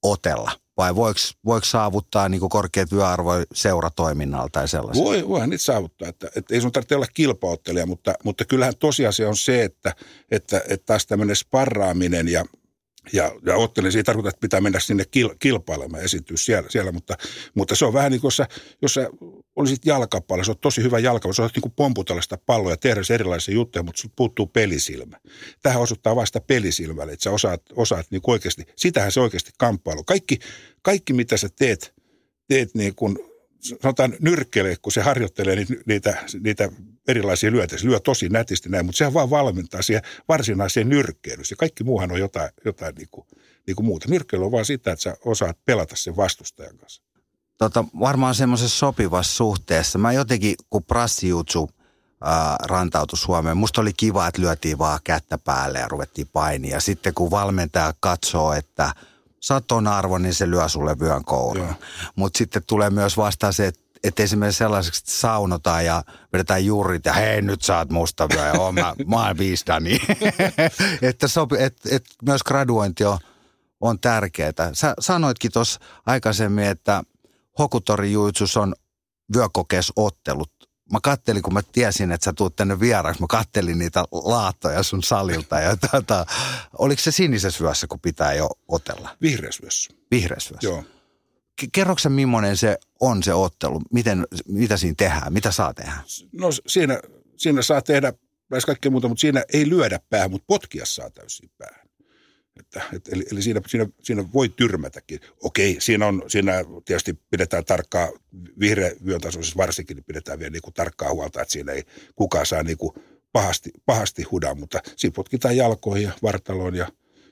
otella? 0.03 0.62
Vai 0.83 0.95
voiko, 0.95 1.21
voiko 1.45 1.65
saavuttaa 1.65 2.29
niin 2.29 2.49
korkeat 2.51 2.89
työarvoja 2.89 3.45
seuratoiminnalla 3.55 4.49
tai 4.53 4.69
sellaisella? 4.69 5.09
Voi, 5.09 5.29
voihan 5.29 5.51
niitä 5.51 5.65
saavuttaa, 5.65 6.09
että, 6.09 6.29
että 6.37 6.55
ei 6.55 6.61
sun 6.61 6.73
tarvitse 6.73 6.97
olla 6.97 7.07
kilpaottelija, 7.15 7.87
mutta, 7.87 8.15
mutta 8.25 8.45
kyllähän 8.45 8.77
tosiasia 8.77 9.29
on 9.29 9.37
se, 9.37 9.63
että, 9.63 9.95
että, 10.31 10.63
että 10.69 10.87
taas 10.87 11.07
tämmöinen 11.07 11.37
sparraaminen 11.37 12.29
ja 12.29 12.45
ja, 13.13 13.33
ja 13.47 13.57
ottelin, 13.57 13.93
se 13.93 13.99
ei 13.99 14.05
tarkoita, 14.05 14.29
että 14.29 14.41
pitää 14.41 14.61
mennä 14.61 14.81
sinne 14.81 15.05
kil, 15.11 15.31
kilpailemaan 15.39 16.03
esiintyä 16.03 16.37
siellä, 16.37 16.71
siellä 16.71 16.93
mutta, 16.93 17.17
mutta, 17.55 17.75
se 17.75 17.85
on 17.85 17.93
vähän 17.93 18.13
niin 18.13 18.21
kuin, 18.21 18.27
jos 18.27 18.37
sä, 18.37 18.49
jos 18.83 18.95
sä 18.95 19.11
olisit 19.57 19.87
jalkapallo, 19.87 20.45
se 20.45 20.51
on 20.51 20.59
tosi 20.59 20.83
hyvä 20.83 20.99
jalkapallo, 20.99 21.33
se 21.33 21.43
on 21.43 21.51
niin 21.63 21.73
pomputella 21.77 22.23
sitä 22.23 22.39
palloa 22.47 22.73
ja 22.73 22.77
tehdä 22.77 23.01
erilaisia 23.11 23.55
juttuja, 23.55 23.83
mutta 23.83 24.01
sinulta 24.01 24.15
puuttuu 24.17 24.47
pelisilmä. 24.47 25.17
Tähän 25.63 25.83
osoittaa 25.83 26.17
vasta 26.17 26.41
pelisilmälle, 26.41 27.13
että 27.13 27.23
sä 27.23 27.31
osaat, 27.31 27.63
osaat 27.77 28.07
niin 28.11 28.23
oikeasti, 28.27 28.65
sitähän 28.77 29.13
se 29.13 29.21
oikeasti 29.21 29.51
kamppailu. 29.59 30.05
Kaikki, 30.05 30.39
kaikki 30.83 31.13
mitä 31.13 31.37
sä 31.37 31.49
teet, 31.59 31.95
teet 32.49 32.75
niin 32.75 32.95
kuin 32.95 33.19
sanotaan 33.83 34.17
nyrkkeelle, 34.21 34.77
kun 34.83 34.93
se 34.93 35.01
harjoittelee 35.01 35.57
niitä, 35.57 35.75
niitä, 35.87 36.25
niitä 36.41 36.69
erilaisia 37.09 37.51
lyötä. 37.51 37.79
Se 37.79 37.87
lyö 37.87 38.01
tosi 38.01 38.29
nätisti 38.29 38.69
näin, 38.69 38.87
mutta 38.87 38.97
sehän 38.97 39.15
vaan 39.15 39.31
valmentaa 39.31 39.83
siihen 39.83 40.03
varsinaiseen 40.29 40.89
nyrkkeilyyn. 40.89 41.45
Se 41.45 41.57
kaikki 41.57 41.85
muuhan 41.85 42.13
on 42.13 42.19
jotain, 42.19 42.51
jotain 42.65 42.95
niin 42.95 43.09
kuin, 43.11 43.27
niin 43.67 43.77
kuin 43.77 43.87
muuta. 43.87 44.09
Nyrkkeily 44.09 44.45
on 44.45 44.53
vaan 44.53 44.65
sitä, 44.65 44.93
että 44.93 45.03
sä 45.03 45.17
osaat 45.25 45.59
pelata 45.65 45.97
sen 45.97 46.17
vastustajan 46.17 46.79
kanssa. 46.79 47.03
Tota, 47.59 47.85
varmaan 48.01 48.35
semmoisessa 48.35 48.79
sopivassa 48.79 49.37
suhteessa. 49.37 49.99
Mä 49.99 50.13
jotenkin, 50.13 50.55
kun 50.71 50.85
prassijutsu 50.85 51.71
rantautui 52.63 53.19
Suomeen, 53.19 53.57
musta 53.57 53.81
oli 53.81 53.93
kiva, 53.93 54.27
että 54.27 54.43
lyötiin 54.43 54.79
vaan 54.79 55.01
kättä 55.05 55.39
päälle 55.39 55.79
ja 55.79 55.89
ruvettiin 55.89 56.29
painia. 56.33 56.81
Sitten 56.81 57.15
kun 57.15 57.31
valmentaja 57.31 57.95
katsoo, 58.01 58.53
että– 58.53 58.93
oot 59.51 59.65
arvo, 59.91 60.19
niin 60.19 60.35
se 60.35 60.51
lyö 60.51 60.69
sulle 60.69 60.99
vyön 60.99 61.25
kourun. 61.25 61.75
Mutta 62.17 62.39
sitten 62.39 62.63
tulee 62.67 62.91
myös 62.91 63.17
vastaan 63.17 63.53
se, 63.53 63.67
että 63.67 63.83
et 64.05 64.21
esimerkiksi 64.21 64.59
sellaiseksi, 64.59 65.01
että 65.01 65.13
saunotaan 65.13 65.85
ja 65.85 66.03
vedetään 66.33 66.65
juurit 66.65 67.05
ja 67.05 67.13
hei 67.13 67.43
nyt 67.43 67.63
saat 67.63 67.91
musta 67.91 68.29
vyö 68.29 68.47
ja 68.47 68.61
oon, 68.61 68.75
mä, 68.75 68.95
mä 69.07 69.27
oon 69.27 69.39
viistani. 69.39 70.01
että 71.03 71.29
sopi, 71.29 71.57
et, 71.59 71.77
et 71.91 72.05
myös 72.23 72.43
graduointi 72.43 73.05
on, 73.05 73.19
on 73.81 74.01
tärkeää. 74.01 74.53
Sä 74.73 74.95
sanoitkin 75.01 75.53
tuossa 75.53 75.81
aikaisemmin, 76.07 76.65
että 76.65 77.03
Hokutori 77.59 78.17
on 78.61 78.75
vyökokeesottelut. 79.37 80.53
Mä 80.93 80.99
kattelin, 81.03 81.43
kun 81.43 81.55
mä 81.55 81.61
tiesin, 81.73 82.13
että 82.13 82.25
sä 82.25 82.33
tuut 82.33 82.57
tänne 82.57 82.81
vieraaksi, 82.81 83.21
mä 83.21 83.27
kattelin 83.27 83.79
niitä 83.79 84.05
laattoja 84.13 84.83
sun 84.83 85.03
salilta. 85.03 85.61
Ja 85.61 85.77
tuota, 85.77 86.27
oliko 86.79 87.03
se 87.03 87.11
sinisessä 87.11 87.65
vyössä, 87.65 87.87
kun 87.87 88.01
pitää 88.01 88.35
jo 88.35 88.51
otella? 88.69 89.17
Vihreässä 89.23 89.63
vyössä. 89.63 89.95
Vihreässä 90.11 90.51
vyössä. 90.51 90.69
Joo. 90.69 90.85
Kerroksä, 91.73 92.09
millainen 92.09 92.57
se 92.57 92.79
on 93.01 93.23
se 93.23 93.35
ottelu? 93.35 93.81
Miten, 93.93 94.27
mitä 94.49 94.77
siinä 94.77 94.95
tehdään? 94.99 95.33
Mitä 95.33 95.51
saa 95.51 95.75
tehdä? 95.75 95.93
No 96.33 96.49
siinä, 96.67 97.01
siinä 97.37 97.63
saa 97.63 97.83
tehdä 97.83 98.13
lähes 98.51 98.67
kaikkea 98.67 98.91
muuta, 98.91 99.09
mutta 99.09 99.21
siinä 99.21 99.45
ei 99.53 99.69
lyödä 99.69 100.01
päähän, 100.11 100.31
mutta 100.31 100.45
potkia 100.47 100.87
saa 100.87 101.11
täysin 101.11 101.51
päähän. 101.59 101.82
Että, 102.61 102.83
et, 102.93 103.09
eli 103.09 103.25
eli 103.33 103.43
siinä, 103.43 103.61
siinä, 103.67 103.87
siinä 104.03 104.25
voi 104.33 104.49
tyrmätäkin. 104.49 105.21
Okei, 105.43 105.77
siinä, 105.81 106.07
on, 106.07 106.23
siinä 106.27 106.53
tietysti 106.85 107.19
pidetään 107.31 107.65
tarkkaa, 107.65 108.09
vihreä 108.61 108.93
vyön 109.07 109.21
tasoisessa 109.21 109.57
varsinkin, 109.57 109.97
niin 109.97 110.05
pidetään 110.05 110.39
vielä 110.39 110.51
niin 110.51 110.63
kuin 110.63 110.75
tarkkaa 110.75 111.13
huolta, 111.13 111.43
että 111.43 111.53
siinä 111.53 111.73
ei 111.73 111.83
kukaan 112.17 112.47
saa 112.47 112.63
niin 112.63 112.79
kuin 112.79 112.93
pahasti, 113.33 113.71
pahasti 113.87 114.23
hudaa, 114.23 114.55
mutta 114.55 114.81
siinä 114.97 115.15
potkitaan 115.15 115.57
jalkoihin 115.57 116.05
ja 116.05 116.13
vartaloon 116.23 116.75
ja, 116.75 116.89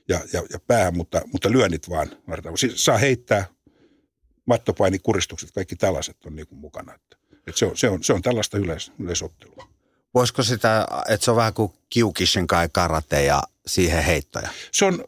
ja, 0.07 0.19
ja, 0.33 0.43
ja 0.53 0.59
päähän, 0.67 0.97
mutta, 0.97 1.21
mutta 1.31 1.51
lyönnit 1.51 1.89
vaan 1.89 2.09
vartaloon. 2.27 2.57
Siis 2.57 2.85
saa 2.85 2.97
heittää 2.97 3.45
mattopainikuristukset, 4.45 5.51
kaikki 5.51 5.75
tällaiset 5.75 6.25
on 6.25 6.35
niin 6.35 6.47
kuin 6.47 6.59
mukana. 6.59 6.93
Että, 6.93 7.17
että 7.47 7.59
se, 7.59 7.65
on, 7.65 7.77
se, 7.77 7.89
on, 7.89 8.03
se 8.03 8.13
on 8.13 8.21
tällaista 8.21 8.57
yleis, 8.57 8.91
yleisottelua. 8.99 9.67
Voisiko 10.13 10.43
sitä, 10.43 10.87
että 11.09 11.25
se 11.25 11.31
on 11.31 11.37
vähän 11.37 11.53
kuin 11.53 11.73
kiukishin 11.89 12.47
kai 12.47 12.69
karate 12.71 13.23
ja 13.23 13.43
siihen 13.67 14.03
heittoja? 14.03 14.49
Se 14.71 14.85
on, 14.85 15.03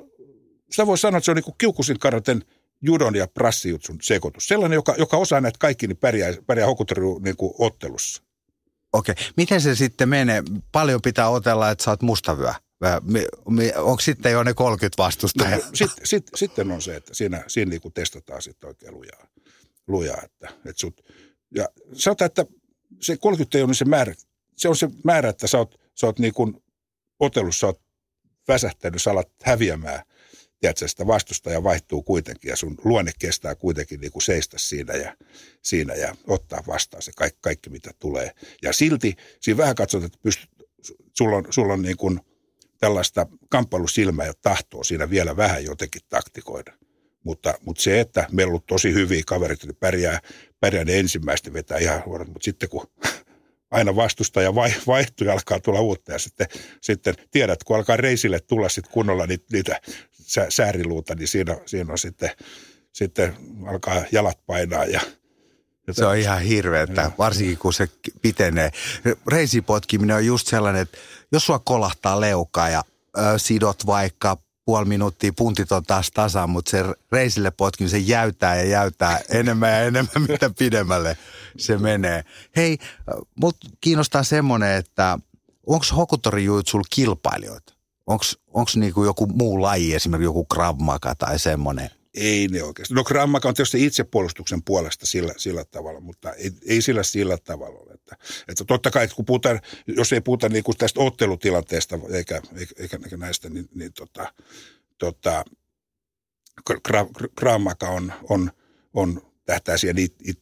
sitä 0.72 0.88
voi 0.88 0.98
sanoa, 0.98 1.18
että 1.18 1.26
se 1.26 1.32
on 1.32 1.38
niin 1.38 1.56
kiukusin 1.58 2.00
karaten 2.00 2.46
judon 2.82 3.16
ja 3.16 3.28
prassijutsun 3.28 3.98
sekoitus. 4.02 4.48
Sellainen, 4.48 4.76
joka, 4.76 4.96
joka 4.98 5.18
osaa 5.18 5.42
näitä 5.42 5.58
kaikki, 5.60 5.88
niin 5.88 5.98
pärjää, 5.98 6.34
pärjää 6.48 6.68
hokutoru 6.68 7.20
niin 7.20 7.36
ottelussa. 7.60 8.24
Okei. 8.94 9.16
Miten 9.38 9.62
se 9.62 9.76
sitten 9.76 10.10
menee? 10.10 10.44
Paljon 10.72 11.02
pitää 11.02 11.30
otella, 11.30 11.72
että 11.72 11.84
sä 11.84 11.92
oot 11.92 12.02
mustavyö. 12.02 12.54
Onko 13.76 14.02
sitten 14.02 14.32
jo 14.32 14.44
ne 14.44 14.54
30 14.54 15.04
vastustajaa? 15.04 15.58
No, 15.58 15.64
sit, 15.74 15.92
sit, 16.04 16.24
sitten 16.36 16.72
on 16.72 16.82
se, 16.82 16.96
että 16.96 17.14
siinä, 17.14 17.44
siinä 17.48 17.70
niin 17.70 17.82
kuin 17.82 17.94
testataan 17.94 18.42
sitten 18.42 18.68
oikein 18.68 18.94
lujaa. 18.94 19.28
lujaa 19.88 20.22
että, 20.24 20.48
että 20.66 20.80
sut, 20.80 21.02
ja 21.56 21.68
sanotaan, 21.94 22.26
että 22.26 22.46
se 23.02 23.18
30 23.18 23.58
ei 23.58 23.62
ole 23.62 23.68
niin 23.68 23.76
se 23.76 23.86
määrä, 23.86 24.14
se 24.58 24.70
on 24.70 24.76
se 24.76 24.90
määrä, 25.04 25.30
että 25.30 25.48
sä 25.48 25.58
oot, 25.58 25.80
sä 25.96 26.06
oot 26.06 26.20
niin 26.20 26.34
kuin 26.34 26.64
otelussa 27.20 27.68
oot 27.68 27.82
väsähtänyt, 28.48 29.02
sä 29.02 29.12
alat 29.12 29.30
häviämään– 29.44 30.04
tiedätkö, 30.64 30.88
sitä 30.88 31.08
vastustaja 31.08 31.64
vaihtuu 31.64 32.04
kuitenkin 32.04 32.50
ja 32.50 32.56
sun 32.56 32.78
luonne 32.84 33.12
kestää 33.20 33.56
kuitenkin 33.56 34.00
niin 34.00 34.12
kuin 34.12 34.24
seistä 34.24 34.58
siinä 34.58 34.94
ja, 34.94 35.16
siinä 35.62 35.94
ja 35.94 36.16
ottaa 36.28 36.64
vastaan 36.68 37.02
se 37.02 37.12
kaikki, 37.16 37.40
kaikki, 37.42 37.70
mitä 37.70 37.92
tulee. 38.00 38.32
Ja 38.62 38.74
silti 38.74 39.16
siinä 39.40 39.58
vähän 39.58 39.76
katsot, 39.76 40.04
että 40.04 40.18
pystyt, 40.24 40.50
sulla 41.18 41.38
on, 41.38 41.46
sulla 41.50 41.74
on 41.74 41.82
niin 41.82 41.98
kuin 41.98 42.20
tällaista 42.80 43.28
kamppailusilmää 43.50 44.26
ja 44.26 44.34
tahtoa 44.42 44.84
siinä 44.84 45.10
vielä 45.10 45.38
vähän 45.38 45.66
jotenkin 45.66 46.02
taktikoida. 46.10 46.74
Mutta, 47.24 47.54
mutta 47.62 47.82
se, 47.84 48.00
että 48.00 48.28
meillä 48.32 48.54
on 48.54 48.62
tosi 48.68 48.94
hyviä 48.94 49.24
kaverit, 49.28 49.64
niin 49.64 49.76
pärjää, 49.76 50.20
pärjää 50.60 50.86
ne 50.86 51.00
ensimmäistä 51.00 51.54
vetää 51.54 51.78
ihan 51.78 52.04
huonot, 52.06 52.28
mutta 52.28 52.46
sitten 52.46 52.70
kun 52.70 52.88
aina 53.74 53.96
vastustaja 53.96 54.56
vaihtuu 54.88 55.28
ja 55.28 55.34
alkaa 55.34 55.60
tulla 55.60 55.82
uutta 55.82 56.12
ja 56.12 56.20
sitten, 56.20 56.48
sitten 56.82 57.16
tiedät, 57.32 57.64
kun 57.64 57.76
alkaa 57.76 57.98
reisille 57.98 58.40
tulla 58.40 58.70
sitten 58.70 58.94
kunnolla 58.94 59.28
niitä, 59.28 59.46
niitä 59.52 59.82
sääriluuta, 60.50 61.16
niin 61.16 61.28
siinä, 61.28 61.58
siinä 61.66 61.92
on 61.92 61.98
sitten, 61.98 62.30
sitten 62.94 63.36
alkaa 63.68 64.04
jalat 64.12 64.40
painaa 64.46 64.86
ja 64.86 65.02
se 65.92 66.06
on 66.06 66.18
ihan 66.18 66.42
hirveetä, 66.42 67.12
varsinkin 67.18 67.58
kun 67.58 67.74
se 67.74 67.88
pitenee. 68.22 68.72
Reisipotkiminen 69.28 70.16
on 70.16 70.26
just 70.26 70.48
sellainen, 70.48 70.82
että 70.82 70.98
jos 71.32 71.46
sua 71.46 71.60
kolahtaa 71.60 72.22
leukaa 72.22 72.70
ja 72.70 72.84
ö, 73.18 73.22
sidot 73.38 73.86
vaikka 73.86 74.38
puoli 74.66 74.86
minuuttia, 74.86 75.34
puntit 75.38 75.72
on 75.72 75.84
taas 75.84 76.12
tasan, 76.12 76.50
mutta 76.50 76.72
se 76.72 76.84
reisille 77.12 77.52
potkiminen, 77.52 77.92
se 77.92 77.98
jäytää 77.98 78.56
ja 78.56 78.64
jäytää 78.64 79.20
enemmän 79.40 79.70
ja 79.72 79.80
enemmän, 79.80 80.22
mitä 80.28 80.50
pidemmälle 80.58 81.18
se 81.58 81.78
menee. 81.78 82.24
Hei, 82.56 82.78
mut 83.36 83.58
kiinnostaa 83.82 84.24
semmoinen, 84.24 84.78
että 84.78 85.20
onko 85.68 85.86
Hokutori-juitsulla 85.96 86.86
kilpailijoita? 86.90 87.74
Onko 88.08 88.72
niinku 88.76 89.04
joku 89.04 89.28
muu 89.28 89.62
laji, 89.62 89.96
esimerkiksi 89.96 90.26
joku 90.26 90.46
Krav 90.46 90.78
tai 91.18 91.40
semmoinen? 91.40 91.90
Ei 92.14 92.48
ne 92.48 92.64
oikeasti. 92.64 92.94
No 92.94 93.04
Krav 93.04 93.30
Maga 93.30 93.48
on 93.48 93.54
tietysti 93.54 93.86
itsepuolustuksen 93.86 94.64
puolesta 94.64 95.06
sillä, 95.06 95.34
sillä 95.38 95.66
tavalla, 95.66 96.00
mutta 96.00 96.34
ei, 96.34 96.52
ei 96.66 96.82
sillä 96.82 97.04
sillä 97.04 97.38
tavalla 97.38 97.80
ole. 97.80 97.94
Että, 97.94 98.18
että 98.48 98.66
totta 98.66 98.92
kai, 98.92 99.04
että 99.04 99.16
kun 99.16 99.26
puhutaan, 99.26 99.62
jos 99.88 100.14
ei 100.14 100.22
puhuta 100.22 100.50
niin 100.50 100.64
kuin 100.64 100.78
tästä 100.78 101.00
ottelutilanteesta 101.00 102.00
eikä, 102.12 102.42
eikä, 102.78 103.00
eikä 103.04 103.18
näistä, 103.18 103.50
niin, 103.50 103.70
niin 103.76 103.94
tota, 103.94 104.34
tota, 104.98 105.46
Krav 107.36 107.62
Maga 107.62 107.90
on, 107.90 108.14
on, 108.30 108.52
on 108.94 109.22
tähtää 109.46 109.78
siihen 109.78 109.96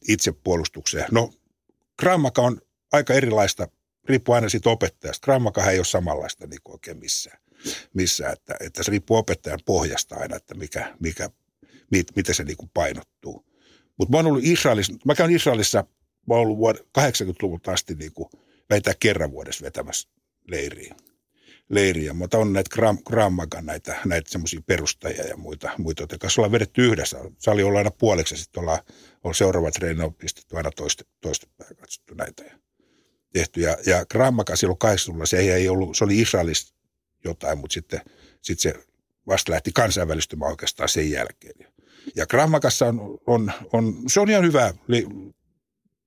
itsepuolustukseen. 0.08 1.06
No 1.12 1.34
Krav 2.00 2.20
Maga 2.20 2.42
on 2.42 2.62
aika 2.92 3.13
erilaista, 3.13 3.68
riippuu 4.06 4.36
aina 4.36 4.50
siitä 4.50 4.70
opettajasta. 4.70 5.25
Krav 5.25 5.42
Maga 5.42 5.72
ei 5.72 5.80
ole 5.80 5.86
samanlaista 5.86 6.48
niin 6.48 6.62
kuin 6.63 6.74
oikein 6.74 6.98
missään 6.98 7.42
missään, 7.94 8.34
että, 8.34 8.56
että 8.60 8.84
se 8.84 8.92
riippuu 8.92 9.18
opettajan 9.18 9.60
pohjasta 9.66 10.16
aina, 10.16 10.36
että 10.36 10.54
mikä, 10.54 10.96
mikä, 11.00 11.30
mit, 11.92 12.08
miten 12.16 12.36
se 12.36 12.44
niin 12.44 12.58
kuin 12.58 12.72
painottuu. 12.74 13.46
Mutta 13.98 14.12
mä 14.12 14.18
oon 14.18 14.28
ollut 14.28 14.44
Israelissa, 14.44 14.94
mä 15.06 15.16
käyn 15.16 15.32
Israelissa, 15.32 15.84
mä 16.28 16.36
oon 16.36 16.42
ollut 16.42 16.58
vuod- 16.58 16.86
80-luvulta 17.00 17.72
asti 17.72 17.96
niin 17.96 18.14
kuin 18.14 18.30
vähintään 18.70 18.96
kerran 19.00 19.32
vuodessa 19.32 19.66
vetämässä 19.66 20.10
leiriä. 20.48 20.96
leiriä. 21.70 22.14
Mutta 22.14 22.38
on 22.38 22.54
näitä 22.54 22.70
Gram, 23.06 23.38
näitä, 23.62 24.00
näitä 24.06 24.32
semmoisia 24.32 24.62
perustajia 24.66 25.28
ja 25.28 25.38
muita, 25.38 25.70
muita 25.78 26.02
joiden 26.02 26.20
kanssa 26.20 26.42
ollaan 26.42 26.52
vedetty 26.52 26.86
yhdessä. 26.86 27.18
Sali 27.38 27.64
olla 27.64 27.78
aina 27.78 27.92
puoleksi 27.92 28.34
ja 28.34 28.38
sitten 28.38 28.62
ollaan, 28.62 28.80
on 29.24 29.36
seuraava 29.36 29.72
treeni 29.72 30.04
on 30.04 30.14
pistetty 30.14 30.58
aina 30.58 30.72
toista, 30.72 31.04
toista 31.22 31.48
päin 31.58 31.76
katsottu 31.76 32.14
näitä 32.14 32.44
ja 32.44 32.62
tehty. 33.34 33.62
Ja, 33.62 33.78
ja 33.86 34.06
Grammagan 34.06 34.58
silloin 34.58 34.78
80 34.78 35.26
se 35.26 35.38
ei, 35.38 35.52
ei 35.52 35.70
ollut, 35.70 35.98
se 35.98 36.04
oli 36.04 36.22
Israelista 36.22 36.74
jotain, 37.26 37.58
mutta 37.58 37.74
sitten, 37.74 38.02
sitten 38.42 38.74
se 38.74 38.84
vasta 39.28 39.52
lähti 39.52 39.72
kansainvälistymään 39.72 40.52
oikeastaan 40.52 40.90
sen 40.90 41.12
jälkeen. 41.12 41.72
Ja 42.15 42.27
Grammakassa 42.27 42.88
on, 42.88 43.17
on, 43.27 43.51
on, 43.74 43.96
se 44.08 44.20
on 44.20 44.29
ihan 44.29 44.43
hyvä 44.43 44.74
li, 44.88 45.08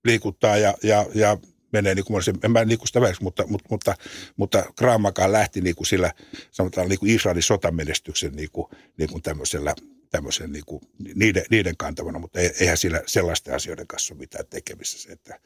liikuttaa 0.05 0.57
ja, 0.57 0.75
ja, 0.83 1.07
ja 1.15 1.37
menee 1.73 1.95
niin 1.95 2.05
kuin 2.05 2.23
en 2.45 2.51
mä 2.51 2.67
liiku 2.67 2.87
sitä 2.87 3.01
välissä, 3.01 3.25
mutta, 3.25 3.47
mutta, 3.47 3.69
mutta, 3.71 3.95
mutta 4.37 4.65
Grammakaan 4.79 5.33
lähti 5.33 5.61
niin 5.61 5.77
kuin 5.77 5.87
sillä, 5.87 6.13
sanotaan 6.51 6.89
niin 6.89 6.99
kuin 6.99 7.11
Israelin 7.11 7.43
sotamenestyksen 7.43 8.33
niin 8.33 8.51
kuin, 8.53 8.67
niin 8.99 9.11
kuin 9.11 9.23
tämmöisellä, 9.23 9.75
tämmöisen 10.11 10.53
niin 10.53 10.65
kuin 10.67 10.83
niiden, 11.15 11.45
niiden 11.51 11.77
kantavana, 11.77 12.19
mutta 12.19 12.41
eihän 12.41 12.77
sillä 12.77 13.03
sellaisten 13.07 13.55
asioiden 13.55 13.87
kanssa 13.87 14.15
ole 14.15 14.21
mitään 14.21 14.47
tekemistä 14.51 15.01
se, 15.01 15.13
että, 15.13 15.41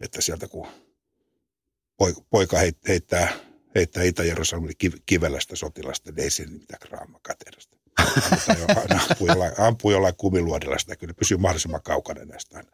että 0.00 0.20
sieltä 0.20 0.48
kun 0.48 0.66
poika 2.30 2.58
heittää 2.88 3.28
heittää 3.74 4.02
Itä-Jerusalemin 4.02 4.74
kivelästä 5.06 5.56
sotilasta, 5.56 6.10
niin 6.10 6.24
ei 6.24 6.30
siinä 6.30 6.52
mitään 6.52 6.80
kraama 6.80 7.20
katerasta. 7.22 7.76
Ampuu 9.10 9.26
jollain, 9.26 9.52
ampuu 9.58 9.90
jollain 9.90 10.14
kumiluodilla 10.16 10.78
sitä, 10.78 10.96
kyllä 10.96 11.14
pysyy 11.14 11.36
mahdollisimman 11.36 11.82
kaukana 11.82 12.24
näistä. 12.24 12.64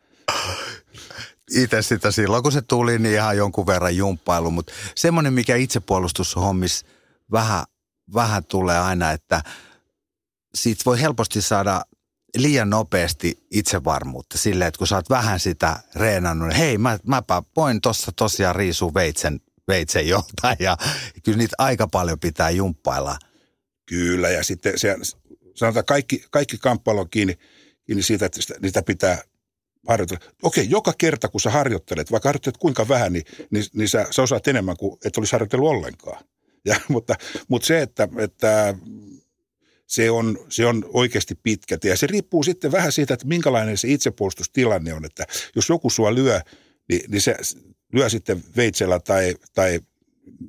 Itse 1.51 1.83
sitä 1.83 2.11
silloin, 2.11 2.43
kun 2.43 2.53
se 2.53 2.63
tuli, 2.63 2.99
niin 2.99 3.15
ihan 3.15 3.37
jonkun 3.37 3.67
verran 3.67 3.97
jumppailu, 3.97 4.51
mutta 4.51 4.73
semmoinen, 4.95 5.33
mikä 5.33 5.57
itsepuolustushommis 5.57 6.85
vähän, 7.33 7.65
vähän 8.15 8.45
tulee 8.45 8.79
aina, 8.79 9.11
että 9.11 9.43
siitä 10.55 10.83
voi 10.87 11.01
helposti 11.01 11.43
saada 11.43 11.83
liian 12.37 12.71
nopeasti 12.71 13.47
itsevarmuutta 13.51 14.39
silleen, 14.39 14.69
että 14.69 14.79
kun 14.79 14.87
sä 14.87 14.97
oot 14.97 15.11
vähän 15.11 15.41
sitä 15.41 15.81
reenannut, 15.95 16.49
niin 16.49 16.59
hei, 16.59 16.79
mä, 16.79 16.99
mäpä 17.07 17.43
voin 17.57 17.81
tuossa 17.81 18.13
tosiaan 18.17 18.57
riisua 18.57 18.95
veitsen 18.95 19.41
veitsen 19.69 20.09
joltain 20.09 20.57
ja 20.59 20.77
kyllä 21.25 21.39
niitä 21.39 21.55
aika 21.59 21.87
paljon 21.87 22.21
pitää 22.21 22.51
jumppailla. 22.51 23.19
Kyllä 23.91 24.31
ja 24.31 24.45
sitten 24.45 24.79
se, 24.79 24.97
sanotaan 25.55 25.85
kaikki, 25.85 26.25
kaikki 26.31 26.59
kamppailu 26.59 27.01
on 27.01 27.11
kiinni, 27.11 27.39
kiinni 27.87 28.03
siitä, 28.03 28.27
että 28.27 28.43
sitä, 28.43 28.55
niitä 28.63 28.83
pitää 28.83 29.23
harjoitella. 29.89 30.25
Okei, 30.43 30.67
joka 30.71 30.93
kerta 30.99 31.29
kun 31.29 31.41
sä 31.41 31.51
harjoittelet, 31.51 32.11
vaikka 32.11 32.29
harjoittelet 32.29 32.57
kuinka 32.57 32.89
vähän, 32.89 33.13
niin, 33.13 33.25
niin, 33.51 33.65
niin 33.75 33.89
sä, 33.89 34.07
sä 34.11 34.23
osaat 34.23 34.49
enemmän 34.49 34.77
kuin 34.77 34.99
et 35.05 35.17
olisi 35.17 35.33
harjoitellut 35.33 35.69
ollenkaan. 35.69 36.25
Ja, 36.65 36.81
mutta, 36.89 37.15
mutta 37.49 37.67
se, 37.67 37.83
että, 37.83 38.09
että 38.19 38.75
se 39.87 40.11
on, 40.11 40.39
se 40.49 40.67
on 40.67 40.85
oikeasti 40.93 41.35
pitkä 41.35 41.79
tie. 41.79 41.97
Se 41.97 42.07
riippuu 42.07 42.43
sitten 42.43 42.73
vähän 42.73 42.93
siitä, 42.93 43.15
että 43.15 43.27
minkälainen 43.27 43.79
se 43.79 43.89
itsepuolustustilanne 43.89 44.95
on. 44.95 45.05
Että 45.05 45.27
jos 45.57 45.69
joku 45.69 45.91
sua 45.91 46.15
lyö, 46.15 46.41
niin, 46.89 47.11
niin 47.11 47.21
se 47.21 47.37
lyö 47.93 48.09
sitten 48.09 48.43
veitsellä 48.57 49.01
tai, 49.01 49.35
tai 49.55 49.81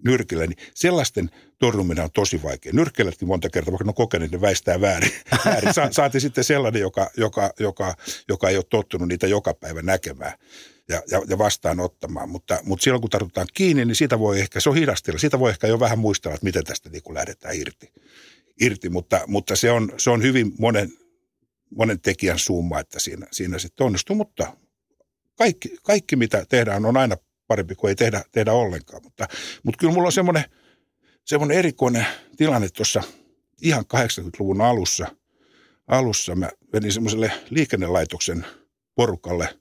nyrkillä, 0.05 0.47
niin 0.47 0.57
sellaisten 0.73 1.29
torjuminen 1.61 2.03
on 2.03 2.11
tosi 2.11 2.43
vaikea. 2.43 2.71
Nyrkkeillätkin 2.73 3.27
monta 3.27 3.49
kertaa, 3.49 3.71
vaikka 3.71 3.83
ne 3.83 3.89
on 3.89 3.93
kokeneet, 3.93 4.31
ne 4.31 4.41
väistää 4.41 4.81
väärin. 4.81 5.11
väärin. 5.45 5.73
Sa- 5.73 5.91
saati 5.91 6.19
sitten 6.19 6.43
sellainen, 6.43 6.81
joka, 6.81 7.09
joka, 7.17 7.53
joka, 7.59 7.95
joka 8.27 8.49
ei 8.49 8.55
ole 8.55 8.65
tottunut 8.69 9.07
niitä 9.07 9.27
joka 9.27 9.53
päivä 9.53 9.81
näkemään 9.81 10.33
ja, 10.89 11.01
ja, 11.11 11.21
ja 11.27 11.37
vastaanottamaan. 11.37 12.29
Mutta, 12.29 12.59
mutta 12.63 12.83
silloin 12.83 13.01
kun 13.01 13.09
tartutaan 13.09 13.47
kiinni, 13.53 13.85
niin 13.85 13.95
siitä 13.95 14.19
voi 14.19 14.39
ehkä, 14.39 14.59
se 14.59 14.69
on 14.69 14.75
hidastella. 14.75 15.19
Siitä 15.19 15.39
voi 15.39 15.49
ehkä 15.49 15.67
jo 15.67 15.79
vähän 15.79 15.99
muistella, 15.99 16.35
että 16.35 16.45
miten 16.45 16.63
tästä 16.63 16.89
niin 16.89 17.03
kuin 17.03 17.13
lähdetään 17.13 17.55
irti. 17.55 17.91
irti 18.61 18.89
mutta, 18.89 19.21
mutta 19.27 19.55
se, 19.55 19.71
on, 19.71 19.93
se 19.97 20.09
on 20.09 20.21
hyvin 20.21 20.51
monen, 20.59 20.93
monen 21.75 21.99
tekijän 21.99 22.39
summa, 22.39 22.79
että 22.79 22.99
siinä, 22.99 23.27
siinä 23.31 23.59
sitten 23.59 23.85
onnistuu. 23.85 24.15
Mutta 24.15 24.53
kaikki, 25.37 25.77
kaikki, 25.83 26.15
mitä 26.15 26.45
tehdään, 26.49 26.85
on 26.85 26.97
aina 26.97 27.17
parempi 27.47 27.75
kuin 27.75 27.89
ei 27.89 27.95
tehdä, 27.95 28.23
tehdä 28.31 28.53
ollenkaan. 28.53 29.03
Mutta, 29.03 29.27
mutta 29.63 29.77
kyllä 29.77 29.93
mulla 29.93 30.07
on 30.07 30.11
semmoinen, 30.11 30.43
semmoinen 31.25 31.57
erikoinen 31.57 32.05
tilanne 32.37 32.69
tuossa 32.69 33.03
ihan 33.61 33.85
80-luvun 33.95 34.61
alussa. 34.61 35.07
Alussa 35.87 36.35
mä 36.35 36.49
menin 36.73 36.93
semmoiselle 36.93 37.31
liikennelaitoksen 37.49 38.45
porukalle, 38.95 39.59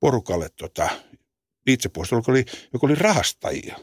porukalle 0.00 0.48
tota, 0.56 0.88
itsepuolesta, 1.66 2.16
joka 2.16 2.32
oli, 2.32 2.44
joka 2.72 2.86
oli 2.86 2.94
rahastajia. 2.94 3.76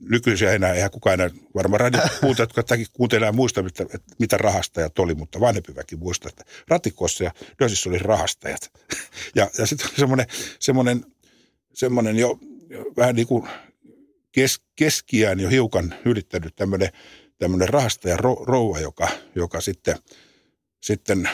Nykyisiä 0.00 0.52
enää, 0.52 0.72
eihän 0.74 0.90
kukaan 0.90 1.14
enää, 1.14 1.30
varmaan 1.54 1.80
radiokuuntelijat, 1.80 2.52
jotka 2.56 2.76
kuuntelee 2.92 3.26
enää 3.26 3.32
muista, 3.32 3.62
mitä, 3.62 3.86
mitä 4.18 4.38
rahastajat 4.38 4.98
oli, 4.98 5.14
mutta 5.14 5.40
vanhempi 5.40 5.74
väki 5.76 5.96
muistaa, 5.96 6.28
että 6.28 6.44
ratikossa 6.68 7.24
ja 7.24 7.32
Dösissä 7.62 7.88
oli 7.88 7.98
rahastajat. 7.98 8.70
Ja, 9.34 9.50
ja 9.58 9.66
sitten 9.66 9.88
oli 9.88 9.96
semmoinen, 9.96 10.26
semmoinen, 10.58 11.04
semmoinen 11.74 12.16
jo 12.16 12.38
vähän 12.96 13.14
niin 13.14 13.26
kuin 13.26 13.48
kes, 14.32 14.60
keskiään 14.76 15.40
jo 15.40 15.48
hiukan 15.48 15.94
ylittänyt 16.04 16.56
tämmöinen, 16.56 17.68
rahastaja 17.68 18.16
rouva, 18.16 18.80
joka, 18.80 19.08
joka 19.34 19.60
sitten, 19.60 19.96
sitten 20.82 21.30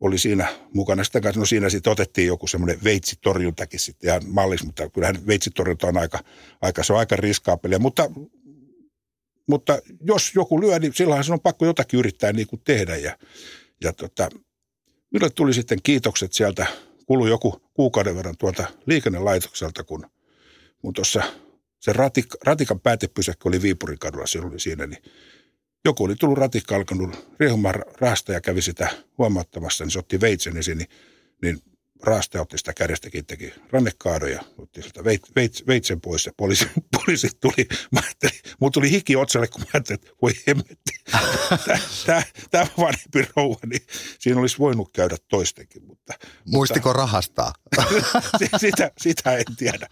oli 0.00 0.18
siinä 0.18 0.48
mukana. 0.74 1.04
Sitä 1.04 1.20
kanssa, 1.20 1.40
no 1.40 1.46
siinä 1.46 1.68
sitten 1.68 1.90
otettiin 1.90 2.26
joku 2.26 2.46
semmoinen 2.46 2.84
veitsitorjuntakin 2.84 3.80
sitten 3.80 4.10
ihan 4.10 4.22
mallis, 4.26 4.64
mutta 4.64 4.88
kyllähän 4.88 5.26
veitsitorjunta 5.26 5.86
on 5.86 5.96
aika, 5.96 6.18
aika, 6.60 6.82
se 6.82 6.92
on 6.92 6.98
aika 6.98 7.16
riskaapelia. 7.16 7.78
Mutta, 7.78 8.10
mutta 9.48 9.78
jos 10.00 10.34
joku 10.34 10.60
lyö, 10.60 10.78
niin 10.78 10.94
silloinhan 10.94 11.24
se 11.24 11.32
on 11.32 11.40
pakko 11.40 11.66
jotakin 11.66 11.98
yrittää 11.98 12.32
niin 12.32 12.46
kuin 12.46 12.62
tehdä. 12.64 12.96
Ja, 12.96 13.18
ja 13.84 13.92
tota, 13.92 14.28
minulle 15.10 15.30
tuli 15.30 15.54
sitten 15.54 15.78
kiitokset 15.82 16.32
sieltä, 16.32 16.66
kului 17.06 17.28
joku 17.30 17.62
kuukauden 17.74 18.16
verran 18.16 18.36
tuolta 18.38 18.64
liikennelaitokselta, 18.86 19.84
kun– 19.84 20.06
mun 20.82 20.92
tuossa 20.92 21.22
se 21.82 21.92
ratik, 21.92 22.26
ratikan 22.44 22.80
päätepysäkki 22.80 23.48
oli 23.48 23.62
Viipurin 23.62 23.98
kadulla, 23.98 24.26
se 24.26 24.38
oli 24.38 24.60
siinä, 24.60 24.86
niin 24.86 25.02
joku 25.84 26.04
oli 26.04 26.16
tullut 26.16 26.38
ratikka 26.38 26.76
alkanut 26.76 27.36
riehumaan 27.40 27.74
raasta 28.00 28.32
ja 28.32 28.40
kävi 28.40 28.62
sitä 28.62 28.88
huomauttamassa, 29.18 29.84
niin 29.84 29.90
se 29.90 29.98
otti 29.98 30.20
veitsen 30.20 30.56
esiin, 30.56 30.78
niin, 30.78 30.88
niin 31.42 31.58
raasta 32.02 32.40
otti 32.40 32.58
sitä 32.58 32.74
kädestäkin, 32.74 33.26
teki 33.26 33.54
rannekaadoja, 33.70 34.42
otti 34.58 34.82
sieltä 34.82 35.04
veit, 35.04 35.22
veit, 35.36 35.66
veitsen 35.66 36.00
pois 36.00 36.26
ja 36.26 36.32
poliisi, 36.36 36.68
poliisi 36.96 37.28
tuli. 37.40 37.68
Mä 37.92 38.00
ajattelin, 38.00 38.34
mun 38.60 38.72
tuli 38.72 38.90
hiki 38.90 39.16
otsalle, 39.16 39.48
kun 39.48 39.60
mä 39.60 39.66
ajattelin, 39.74 40.00
että 40.00 40.16
voi 40.22 40.32
hemmetti. 40.48 40.92
Tämä, 42.06 42.22
tämä 42.50 42.66
vanhempi 42.78 43.28
rouva, 43.36 43.60
niin 43.66 43.82
siinä 44.18 44.40
olisi 44.40 44.58
voinut 44.58 44.92
käydä 44.92 45.16
toistenkin. 45.28 45.84
Mutta, 45.84 46.14
Muistiko 46.44 46.88
mutta, 46.88 47.00
rahastaa? 47.00 47.52
sitä, 48.60 48.90
sitä 48.98 49.36
en 49.36 49.56
tiedä. 49.56 49.86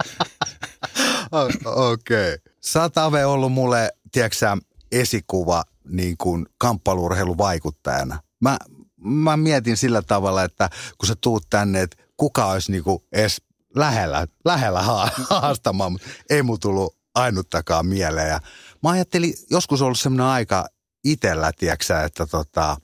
Okei. 1.32 2.34
Okay. 2.34 2.52
Sä 2.60 2.90
Ave 2.96 3.24
ollut 3.24 3.52
mulle, 3.52 3.92
tiedätkö 4.12 4.56
esikuva 4.92 5.64
niin 5.88 6.16
kuin 6.16 6.46
kamppailurheiluvaikuttajana. 6.58 8.18
Mä, 8.40 8.58
mä 8.96 9.36
mietin 9.36 9.76
sillä 9.76 10.02
tavalla, 10.02 10.44
että 10.44 10.70
kun 10.98 11.06
sä 11.06 11.14
tuut 11.20 11.46
tänne, 11.50 11.82
että 11.82 11.96
kuka 12.16 12.46
olisi 12.46 12.72
niin 12.72 12.84
kuin 12.84 13.02
edes 13.12 13.42
lähellä, 13.76 14.26
lähellä 14.44 14.82
haastamaan, 15.30 15.92
mutta 15.92 16.06
ei 16.30 16.42
mu 16.42 16.58
tullut 16.58 16.96
ainuttakaan 17.14 17.86
mieleen. 17.86 18.28
Ja 18.28 18.40
mä 18.82 18.90
ajattelin, 18.90 19.34
joskus 19.50 19.82
ollut 19.82 20.00
semmoinen 20.00 20.26
aika 20.26 20.68
itellä, 21.04 21.52
tiedätkö 21.52 22.00
että 22.04 22.26
tota, 22.26 22.76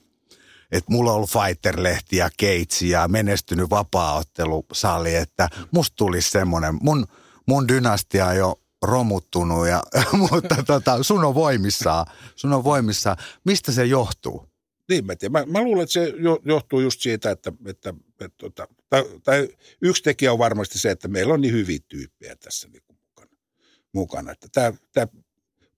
että 0.71 0.91
mulla 0.91 1.11
on 1.11 1.15
ollut 1.15 1.29
Fighter-lehti 1.29 2.17
ja 2.17 2.29
keitsi 2.37 2.89
ja 2.89 3.07
menestynyt 3.07 3.69
vapaaottelusali, 3.69 5.15
että 5.15 5.49
musta 5.71 5.95
tulisi 5.95 6.31
semmoinen, 6.31 6.77
mun, 6.81 7.07
mun 7.47 7.67
dynastia 7.67 8.33
jo 8.33 8.61
romuttunut, 8.81 9.67
ja, 9.67 9.83
mutta 10.31 10.63
tota, 10.67 11.03
sun 11.03 11.25
on 11.25 11.35
voimissaan, 11.35 12.05
sun 12.35 12.53
on 12.53 12.63
voimissaan. 12.63 13.17
Mistä 13.43 13.71
se 13.71 13.85
johtuu? 13.85 14.49
Niin, 14.89 15.05
mä. 15.05 15.13
Mä, 15.29 15.45
mä 15.45 15.61
luulen, 15.61 15.83
että 15.83 15.93
se 15.93 16.13
johtuu 16.45 16.79
just 16.79 17.01
siitä, 17.01 17.31
että, 17.31 17.53
että, 17.65 17.93
että 18.21 18.37
tota, 18.37 18.67
tai, 18.89 19.03
tai 19.23 19.49
yksi 19.81 20.03
tekijä 20.03 20.31
on 20.33 20.39
varmasti 20.39 20.79
se, 20.79 20.91
että 20.91 21.07
meillä 21.07 21.33
on 21.33 21.41
niin 21.41 21.53
hyviä 21.53 21.79
tyyppejä 21.87 22.35
tässä 22.35 22.67
niin 22.67 22.81
kuin 22.87 22.99
mukana. 23.07 23.31
mukana. 23.93 24.31
Että 24.31 24.47
tämä, 24.51 24.73
tämä 24.93 25.07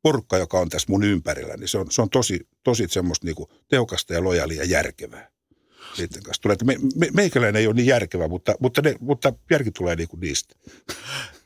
porukka, 0.01 0.37
joka 0.37 0.59
on 0.59 0.69
tässä 0.69 0.85
mun 0.89 1.03
ympärillä, 1.03 1.57
niin 1.57 1.67
se 1.67 1.77
on, 1.77 1.91
se 1.91 2.01
on 2.01 2.09
tosi, 2.09 2.47
tosi 2.63 2.87
semmoista 2.89 3.25
niin 3.25 3.35
kuin 3.35 3.49
tehokasta 3.67 4.13
ja 4.13 4.23
lojaalia 4.23 4.57
ja 4.57 4.69
järkevää. 4.69 5.31
Sitten 5.93 6.23
kanssa 6.23 6.41
tulee, 6.41 6.53
että 6.53 6.65
me, 6.65 6.77
me, 6.95 7.07
meikäläinen 7.13 7.59
ei 7.59 7.67
ole 7.67 7.75
niin 7.75 7.85
järkevä, 7.85 8.27
mutta, 8.27 8.55
mutta, 8.59 8.81
ne, 8.81 8.95
mutta 8.99 9.33
järki 9.51 9.71
tulee 9.71 9.95
niin 9.95 10.07
kuin 10.07 10.19
niistä. 10.19 10.55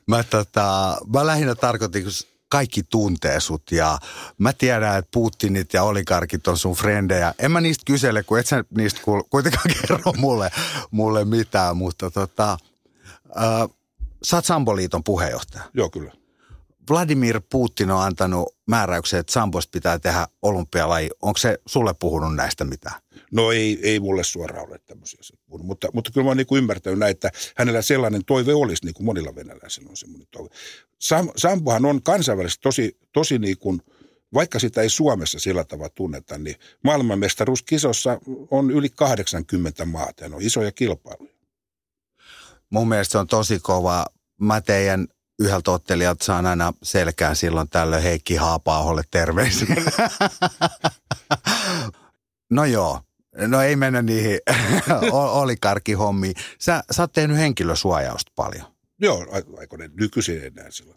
Mä, 0.06 0.24
tota, 0.24 0.96
mä 1.14 1.26
lähinnä 1.26 1.54
tarkoitin, 1.54 2.02
kun 2.02 2.12
kaikki 2.48 2.82
tuntee 2.82 3.40
sut 3.40 3.72
ja 3.72 3.98
mä 4.38 4.52
tiedän, 4.52 4.98
että 4.98 5.08
Putinit 5.14 5.74
ja 5.74 5.82
oligarkit 5.82 6.48
on 6.48 6.58
sun 6.58 6.74
frendejä. 6.74 7.34
En 7.38 7.52
mä 7.52 7.60
niistä 7.60 7.82
kysele, 7.86 8.22
kun 8.22 8.38
et 8.38 8.46
sä 8.46 8.64
niistä 8.76 9.00
kuitenkaan 9.30 9.70
kerro 9.80 10.12
mulle, 10.16 10.50
mulle 10.90 11.24
mitään, 11.24 11.76
mutta 11.76 12.10
tota, 12.10 12.58
äh, 13.36 13.68
sä 14.22 14.36
oot 14.36 14.44
Samboliiton 14.44 15.04
puheenjohtaja. 15.04 15.64
Joo, 15.74 15.90
kyllä. 15.90 16.23
Vladimir 16.90 17.40
Putin 17.50 17.90
on 17.90 18.02
antanut 18.02 18.56
määräyksen, 18.66 19.20
että 19.20 19.32
Sambosta 19.32 19.70
pitää 19.70 19.98
tehdä 19.98 20.26
olympialaji. 20.42 21.10
Onko 21.22 21.38
se 21.38 21.58
sulle 21.66 21.94
puhunut 21.94 22.34
näistä 22.34 22.64
mitään? 22.64 23.00
No 23.32 23.52
ei, 23.52 23.78
ei 23.82 24.00
mulle 24.00 24.24
suoraan 24.24 24.68
ole 24.68 24.78
tämmöisiä 24.78 25.20
puhunut, 25.46 25.66
mutta, 25.66 25.88
mutta 25.92 26.10
kyllä 26.10 26.24
mä 26.24 26.30
oon 26.30 26.36
niin 26.36 26.46
ymmärtänyt 26.56 26.98
näin, 26.98 27.10
että 27.10 27.30
hänellä 27.56 27.82
sellainen 27.82 28.24
toive 28.24 28.54
olisi, 28.54 28.84
niin 28.84 28.94
kuin 28.94 29.06
monilla 29.06 29.34
venäläisillä 29.34 29.90
on 29.90 29.96
semmoinen 29.96 30.28
toive. 30.30 30.48
Sam, 30.98 31.28
Sampohan 31.36 31.84
on 31.84 32.02
kansainvälisesti 32.02 32.62
tosi, 32.62 32.96
tosi 33.12 33.38
niin 33.38 33.58
kuin, 33.58 33.82
vaikka 34.34 34.58
sitä 34.58 34.82
ei 34.82 34.90
Suomessa 34.90 35.38
sillä 35.38 35.64
tavalla 35.64 35.90
tunneta, 35.94 36.38
niin 36.38 36.56
maailmanmestaruuskisossa 36.84 38.18
on 38.50 38.70
yli 38.70 38.88
80 38.88 39.84
maata 39.84 40.24
ja 40.24 40.28
ne 40.28 40.36
on 40.36 40.42
isoja 40.42 40.72
kilpailuja. 40.72 41.34
Mun 42.70 42.88
mielestä 42.88 43.12
se 43.12 43.18
on 43.18 43.26
tosi 43.26 43.58
kova. 43.58 44.06
Mä 44.40 44.60
teidän 44.60 45.08
yhdeltä 45.38 45.70
ottelijalta 45.70 46.24
saan 46.24 46.46
aina 46.46 46.72
selkään 46.82 47.36
silloin 47.36 47.68
tällöin 47.68 48.02
Heikki 48.02 48.36
Haapaaholle 48.36 49.02
terveisiä. 49.10 49.76
no 52.50 52.64
joo, 52.64 53.00
no 53.46 53.60
ei 53.60 53.76
mennä 53.76 54.02
niihin 54.02 54.38
olikarkihommiin. 55.12 56.34
Sä, 56.58 56.82
sä 56.90 57.02
oot 57.02 57.12
tehnyt 57.12 57.36
henkilösuojausta 57.36 58.32
paljon. 58.36 58.66
Joo, 59.00 59.26
aikoinen 59.58 59.90
nykyisin 60.00 60.44
enää 60.44 60.70
sillä 60.70 60.94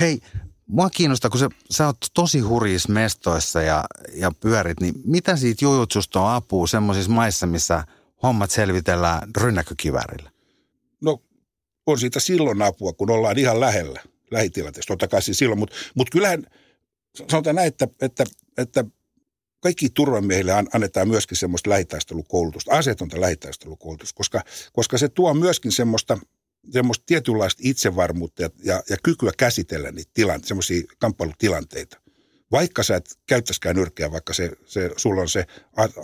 Hei, 0.00 0.20
mua 0.66 0.90
kiinnostaa, 0.90 1.30
kun 1.30 1.40
sä, 1.40 1.48
sä 1.70 1.86
oot 1.86 1.96
tosi 2.14 2.40
hurjissa 2.40 2.92
mestoissa 2.92 3.62
ja, 3.62 3.84
ja 4.14 4.32
pyörit, 4.40 4.80
niin 4.80 4.94
mitä 5.04 5.36
siitä 5.36 5.64
jujutsusta 5.64 6.20
on 6.20 6.30
apua 6.30 6.66
semmoisissa 6.66 7.12
maissa, 7.12 7.46
missä 7.46 7.84
hommat 8.22 8.50
selvitellään 8.50 9.28
rynnäkkökivärillä? 9.36 10.30
On 11.90 11.98
siitä 11.98 12.20
silloin 12.20 12.62
apua, 12.62 12.92
kun 12.92 13.10
ollaan 13.10 13.38
ihan 13.38 13.60
lähellä 13.60 14.00
lähitilanteessa, 14.30 14.88
totta 14.88 15.08
kai 15.08 15.22
siis 15.22 15.38
silloin, 15.38 15.58
mutta 15.58 15.76
mut 15.94 16.10
kyllähän 16.10 16.46
sanotaan 17.30 17.56
näin, 17.56 17.68
että, 17.68 17.88
että, 18.02 18.24
että 18.58 18.84
kaikki 19.60 19.90
turvamiehille 19.90 20.52
annetaan 20.72 21.08
myöskin 21.08 21.36
semmoista 21.36 21.70
lähitaistelukoulutusta, 21.70 22.72
asetonta 22.72 23.20
lähitaistelukoulutusta, 23.20 24.16
koska, 24.16 24.42
koska 24.72 24.98
se 24.98 25.08
tuo 25.08 25.34
myöskin 25.34 25.72
semmoista, 25.72 26.18
semmoista 26.70 27.04
tietynlaista 27.06 27.62
itsevarmuutta 27.64 28.42
ja, 28.42 28.50
ja, 28.64 28.82
ja 28.90 28.96
kykyä 29.02 29.32
käsitellä 29.36 29.92
niitä 29.92 30.10
tilanteita, 30.14 30.48
semmoisia 30.48 30.82
kamppailutilanteita. 30.98 32.00
Vaikka 32.52 32.82
sä 32.82 32.96
et 32.96 33.18
käyttäisikään 33.26 33.76
nyrkkeä, 33.76 34.10
vaikka 34.12 34.32
se, 34.32 34.50
se, 34.64 34.90
sulla 34.96 35.20
on 35.20 35.28
se 35.28 35.46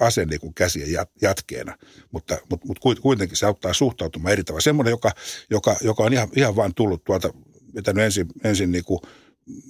ase 0.00 0.24
niin 0.24 0.40
kuin 0.40 0.54
käsien 0.54 1.06
jatkeena, 1.22 1.76
mutta, 2.11 2.38
mutta, 2.50 2.66
mutta 2.66 3.02
kuitenkin 3.02 3.37
se 3.37 3.46
auttaa 3.46 3.74
suhtautumaan 3.74 4.32
eri 4.32 4.44
tavalla. 4.44 4.61
Semmoinen, 4.61 4.90
joka, 4.90 5.11
joka, 5.50 5.76
joka 5.80 6.02
on 6.02 6.12
ihan, 6.12 6.28
ihan 6.37 6.56
vaan 6.56 6.74
tullut 6.74 7.04
tuolta, 7.04 7.30
vetänyt 7.74 8.04
ensin, 8.04 8.26
ensin 8.44 8.72
niin 8.72 8.85
kuin 8.85 9.00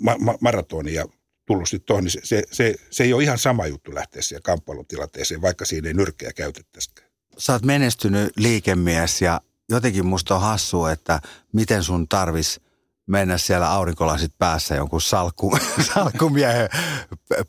ma, 0.01 0.17
ma, 0.19 0.35
maratonia 0.41 1.05
tullut 1.47 1.69
sitten 1.69 1.87
tuohon, 1.87 2.05
niin 2.05 2.13
se, 2.13 2.21
se, 2.25 2.43
se, 2.53 2.75
se 2.91 3.05
ei 3.05 3.13
ole 3.13 3.23
ihan 3.23 3.39
sama 3.39 3.67
juttu 3.67 3.95
lähteä 3.95 4.23
siihen 4.23 4.43
kamppailutilanteeseen, 4.43 5.43
vaikka 5.43 5.65
siinä 5.65 5.89
ei 5.89 5.95
nyrkkejä 5.95 6.33
käytettäisikään. 6.33 7.09
Sä 7.39 7.53
oot 7.53 7.63
menestynyt 7.63 8.33
liikemies 8.37 9.23
ja 9.23 9.41
jotenkin 9.69 10.07
musta 10.07 10.35
on 10.35 10.41
hassua, 10.41 10.93
että 10.93 11.21
miten 11.53 11.83
sun 11.83 12.09
tarvis 12.09 12.61
mennä 13.07 13.39
siellä 13.39 13.71
aurinkolasit 13.71 14.33
päässä 14.39 14.75
jonkun 14.75 15.01
salkku, 15.01 15.59
salkkumiehen 15.95 16.69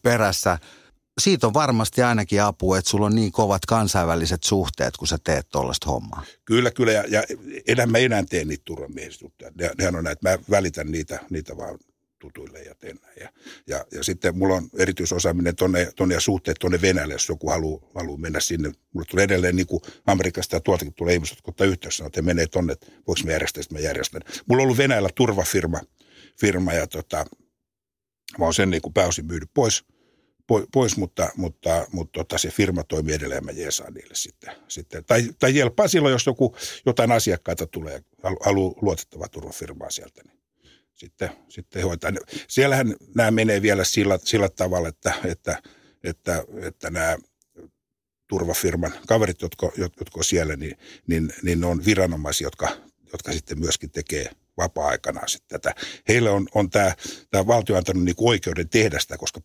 perässä. 0.02 0.58
Siitä 1.22 1.48
on 1.48 1.54
varmasti 1.54 2.02
ainakin 2.02 2.43
apu, 2.43 2.74
että 2.74 2.89
sulla 2.89 3.06
on 3.06 3.15
niin 3.15 3.32
kovat 3.32 3.65
kansainväliset 3.65 4.43
suhteet, 4.43 4.98
kun 4.98 5.08
sä 5.08 5.17
teet 5.24 5.50
tuollaista 5.50 5.89
hommaa. 5.89 6.24
Kyllä, 6.46 6.72
kyllä. 6.72 6.91
Ja, 6.91 7.04
ja 7.08 7.24
enää 7.67 7.86
mä 7.86 7.98
enää 7.98 8.24
tee 8.30 8.46
niitä 8.46 8.62
turvamiehistuttuja. 8.65 9.52
Ne, 9.56 9.72
nehän 9.78 9.96
on 9.96 10.04
näitä, 10.04 10.30
mä 10.30 10.38
välitän 10.50 10.91
niitä, 10.91 11.20
niitä 11.30 11.58
vaan 11.58 11.80
tutuille 12.19 12.62
ja 12.62 12.75
teen 12.75 12.99
näin. 13.01 13.17
Ja, 13.19 13.30
ja, 13.67 13.86
ja 13.91 14.03
sitten 14.03 14.38
mulla 14.38 14.56
on 14.56 14.69
erityisosaaminen 14.77 15.56
tonne, 15.56 15.91
tonne 15.95 16.15
ja 16.15 16.21
suhteet 16.21 16.58
tuonne 16.60 16.82
Venäjälle, 16.82 17.13
jos 17.13 17.30
joku 17.30 17.49
haluaa, 17.49 17.89
haluaa 17.95 18.17
mennä 18.17 18.39
sinne. 18.39 18.71
Mulle 18.93 19.06
tulee 19.10 19.23
edelleen 19.23 19.56
niin 19.56 19.67
kuin 19.67 19.82
Amerikasta 20.06 20.56
ja 20.56 20.60
tuoltakin 20.60 20.93
tulee 20.93 21.13
ihmiset, 21.13 21.38
jotka 21.38 21.63
ottaa 21.63 21.91
sanoo, 21.91 22.08
että 22.08 22.21
menee 22.21 22.47
tonne, 22.47 22.73
että 22.73 22.88
voiko 23.08 23.21
mä 23.25 23.32
järjestää, 23.32 23.62
että 23.62 23.75
mä 23.75 23.80
järjestän. 23.80 24.21
Mulla 24.45 24.62
on 24.62 24.63
ollut 24.63 24.77
Venäjällä 24.77 25.10
turvafirma 25.15 25.80
firma, 26.39 26.73
ja 26.73 26.88
tota, 26.88 27.25
mä 28.38 28.45
oon 28.45 28.53
sen 28.53 28.69
niin 28.69 28.82
kuin 28.82 28.93
pääosin 28.93 29.25
myynyt 29.25 29.49
pois, 29.53 29.86
pois 30.71 30.97
mutta, 30.97 31.30
mutta, 31.36 31.88
mutta 31.91 32.19
tota, 32.19 32.38
se 32.38 32.49
firma 32.49 32.84
toimii 32.84 33.15
edelleen, 33.15 33.45
mä 33.45 33.51
jeesaan 33.51 33.93
niille 33.93 34.15
sitten. 34.15 34.56
sitten. 34.67 35.06
Tai, 35.06 35.30
tai 35.39 35.56
jelppaa 35.56 35.88
silloin, 35.88 36.12
jos 36.12 36.25
joku, 36.25 36.56
jotain 36.86 37.12
asiakkaita 37.12 37.67
tulee, 37.67 38.03
haluaa 38.23 38.73
luotettavaa 38.82 39.27
turvafirmaa 39.27 39.89
sieltä, 39.89 40.21
niin 40.25 40.38
sitten, 40.97 41.29
sitten 41.49 41.83
hoitaa. 41.83 42.12
Siellähän 42.47 42.95
nämä 43.15 43.31
menee 43.31 43.62
vielä 43.62 43.83
sillä, 43.83 44.19
sillä 44.23 44.49
tavalla, 44.49 44.89
että, 44.89 45.13
että, 45.25 45.62
että, 46.03 46.43
että 46.62 46.89
nämä 46.89 47.17
turvafirman 48.27 48.93
kaverit, 49.07 49.41
jotka, 49.41 49.71
jotka 49.77 50.12
on 50.15 50.23
siellä, 50.23 50.55
niin, 50.55 50.77
niin, 51.07 51.33
niin 51.43 51.60
ne 51.60 51.65
on 51.67 51.86
viranomaisia, 51.86 52.47
jotka, 52.47 52.69
jotka 53.12 53.31
sitten 53.31 53.60
myöskin 53.60 53.91
tekee 53.91 54.31
vapaa-aikana 54.57 55.27
sitten 55.27 55.62
tätä. 55.62 55.81
Heillä 56.07 56.31
on, 56.31 56.47
on 56.55 56.69
tämä, 56.69 56.95
tämä 57.29 57.47
valtio 57.47 57.77
antanut 57.77 58.03
niin 58.03 58.15
oikeuden 58.17 58.69
tehdä 58.69 58.99
sitä, 58.99 59.17
koska 59.17 59.41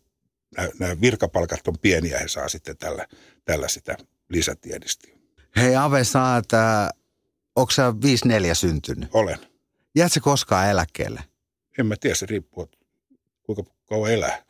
nämä, 0.57 0.69
nämä 0.79 1.01
virkapalkat 1.01 1.69
on 1.69 1.79
pieniä, 1.79 2.19
he 2.19 2.29
saa 2.29 2.49
sitten 2.49 2.77
tällä, 2.77 3.07
tällä 3.45 3.69
sitä 3.69 3.97
lisätiedistä. 4.29 5.09
Hei 5.57 5.77
Ave, 5.77 6.05
sä 6.05 6.25
oot, 6.25 6.53
äh, 6.53 6.89
onko 7.57 7.71
sä 7.71 7.91
5-4 7.91 8.55
syntynyt? 8.55 9.09
Olen. 9.13 9.39
Jäätkö 9.95 10.21
koskaan 10.21 10.71
eläkkeelle? 10.71 11.32
En 11.79 11.87
mä 11.87 11.95
tiedä, 12.01 12.15
se 12.15 12.27
riippuu, 12.27 12.71
kuinka 13.43 13.63
kauan 13.89 14.13
elää. 14.13 14.43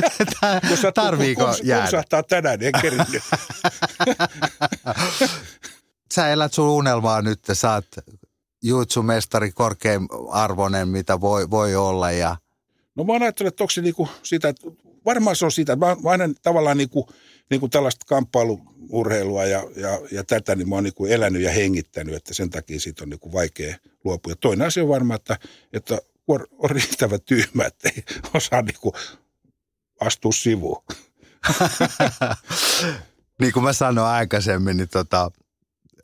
Jos 0.70 0.80
Tarviiko 0.94 1.44
kun, 1.44 1.54
jäädä? 1.62 2.02
Kun 2.10 2.24
tänään, 2.28 2.58
niin 2.58 2.76
en 2.76 2.82
kerinyt. 2.82 3.08
Sä 6.14 6.28
elät 6.28 6.52
sun 6.52 6.68
unelmaa 6.68 7.22
nyt, 7.22 7.40
sä 7.52 7.72
oot 7.72 7.86
juutsumestari 8.62 9.52
korkein 9.52 10.08
arvoinen, 10.30 10.88
mitä 10.88 11.20
voi, 11.20 11.50
voi 11.50 11.76
olla. 11.76 12.10
Ja... 12.10 12.36
No 12.94 13.04
mä 13.04 13.12
ajattelen, 13.12 13.48
että 13.48 13.64
onko 13.64 13.70
se 13.70 13.80
niinku 13.80 14.08
sitä, 14.22 14.48
että 14.48 14.70
varmaan 15.04 15.36
se 15.36 15.44
on 15.44 15.52
sitä, 15.52 15.72
että 15.72 15.86
mä, 15.86 15.96
mä 16.02 16.10
aina 16.10 16.24
tavallaan 16.42 16.76
niinku, 16.76 17.08
niinku 17.50 17.68
tällaista 17.68 18.04
kamppailuurheilua 18.08 19.44
ja, 19.44 19.64
ja, 19.76 20.00
ja 20.12 20.24
tätä, 20.24 20.54
niin 20.54 20.68
mä 20.68 20.74
oon 20.74 20.84
niinku 20.84 21.06
elänyt 21.06 21.42
ja 21.42 21.50
hengittänyt, 21.50 22.14
että 22.14 22.34
sen 22.34 22.50
takia 22.50 22.80
siitä 22.80 23.04
on 23.04 23.10
niinku 23.10 23.32
vaikea 23.32 23.76
luopua. 24.04 24.32
Ja 24.32 24.36
toinen 24.36 24.66
asia 24.66 24.82
on 24.82 24.88
varmaan, 24.88 25.20
että, 25.20 25.38
että 25.72 25.98
on, 26.34 26.46
on 26.58 26.70
riittävä 26.70 27.18
tyhmä, 27.18 27.64
että 27.64 27.88
ei 27.88 28.04
osaa 28.34 28.62
niinku 28.62 28.92
astua 30.00 30.32
sivuun. 30.32 30.84
niin 33.40 33.52
kuin 33.52 33.64
mä 33.64 33.72
sanoin 33.72 34.08
aikaisemmin, 34.08 34.76
niin 34.76 34.88
tota, 34.88 35.30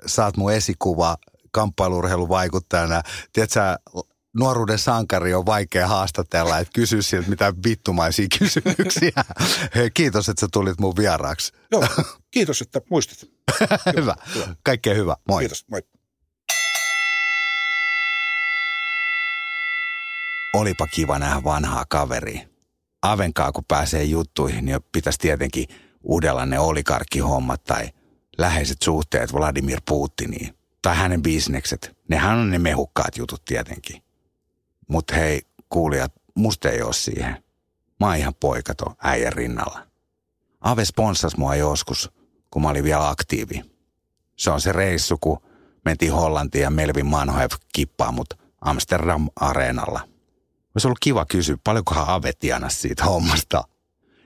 sä 0.06 0.24
oot 0.24 0.36
mun 0.36 0.52
esikuva 0.52 1.16
kamppailurheilun 1.50 2.28
vaikuttajana. 2.28 3.02
Tiedätkö, 3.32 3.60
nuoruuden 4.38 4.78
sankari 4.78 5.34
on 5.34 5.46
vaikea 5.46 5.88
haastatella, 5.88 6.58
että 6.58 6.72
kysy 6.74 7.02
siltä 7.02 7.30
mitä 7.30 7.54
vittumaisia 7.66 8.26
kysymyksiä. 8.38 9.24
Hei, 9.74 9.90
kiitos, 9.90 10.28
että 10.28 10.40
sä 10.40 10.48
tulit 10.52 10.80
mun 10.80 10.96
vieraaksi. 10.96 11.52
Joo, 11.72 11.86
kiitos, 12.30 12.62
että 12.62 12.80
muistit. 12.90 13.30
hyvä. 13.96 14.16
Kaikkea 14.62 14.94
hyvä. 14.94 15.16
Moi. 15.28 15.40
Kiitos, 15.42 15.64
moi. 15.70 15.82
Olipa 20.56 20.86
kiva 20.86 21.18
nähdä 21.18 21.44
vanhaa 21.44 21.84
kaveri. 21.88 22.48
Avenkaa, 23.02 23.52
kun 23.52 23.64
pääsee 23.68 24.04
juttuihin, 24.04 24.64
niin 24.64 24.78
pitäisi 24.92 25.18
tietenkin 25.18 25.66
uudella 26.02 26.46
ne 26.46 26.58
olikarkkihommat 26.58 27.64
tai 27.64 27.90
läheiset 28.38 28.82
suhteet 28.82 29.32
Vladimir 29.32 29.80
Putiniin. 29.88 30.58
Tai 30.82 30.96
hänen 30.96 31.22
bisnekset. 31.22 31.96
Nehän 32.08 32.38
on 32.38 32.50
ne 32.50 32.58
mehukkaat 32.58 33.16
jutut 33.16 33.44
tietenkin. 33.44 34.02
Mutta 34.88 35.14
hei, 35.14 35.42
kuulijat, 35.68 36.12
musta 36.34 36.70
ei 36.70 36.82
ole 36.82 36.92
siihen. 36.92 37.44
Mä 38.00 38.06
oon 38.06 38.16
ihan 38.16 38.34
poikato 38.34 38.94
äijän 39.02 39.32
rinnalla. 39.32 39.86
Ave 40.60 40.84
sponsas 40.84 41.36
mua 41.36 41.56
joskus, 41.56 42.10
kun 42.50 42.62
mä 42.62 42.68
olin 42.68 42.84
vielä 42.84 43.08
aktiivi. 43.08 43.62
Se 44.36 44.50
on 44.50 44.60
se 44.60 44.72
reissu, 44.72 45.18
kun 45.18 45.42
mentiin 45.84 46.12
Hollantiin 46.12 46.62
ja 46.62 46.70
Melvin 46.70 47.06
Manhoev 47.06 47.50
kippaa 47.74 48.12
mut 48.12 48.34
Amsterdam-areenalla– 48.60 50.00
olisi 50.76 50.88
ollut 50.88 50.98
kiva 51.00 51.24
kysyä, 51.24 51.56
paljonkohan 51.64 52.08
Ave 52.08 52.32
siitä 52.68 53.04
hommasta. 53.04 53.64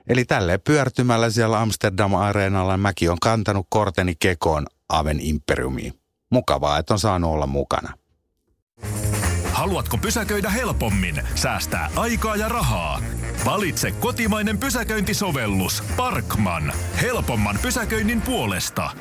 Eli 0.07 0.25
tälleen 0.25 0.61
pyörtymällä 0.61 1.29
siellä 1.29 1.61
Amsterdam-areenalla 1.61 2.77
mäkin 2.77 3.11
on 3.11 3.19
kantanut 3.19 3.67
korteni 3.69 4.15
kekoon 4.19 4.67
Aven 4.89 5.19
imperiumiin. 5.19 5.93
Mukavaa, 6.31 6.77
että 6.77 6.93
on 6.93 6.99
saanut 6.99 7.31
olla 7.31 7.47
mukana. 7.47 7.93
Haluatko 9.51 9.97
pysäköidä 9.97 10.49
helpommin, 10.49 11.23
säästää 11.35 11.89
aikaa 11.95 12.35
ja 12.35 12.49
rahaa? 12.49 13.01
Valitse 13.45 13.91
kotimainen 13.91 14.57
pysäköintisovellus 14.57 15.83
Parkman. 15.97 16.73
Helpomman 17.01 17.59
pysäköinnin 17.61 18.21
puolesta. 18.21 18.91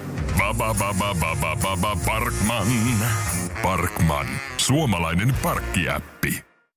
Parkman. 2.06 2.66
Parkman. 3.62 4.26
Suomalainen 4.56 5.34
parkkiäppi. 5.42 6.49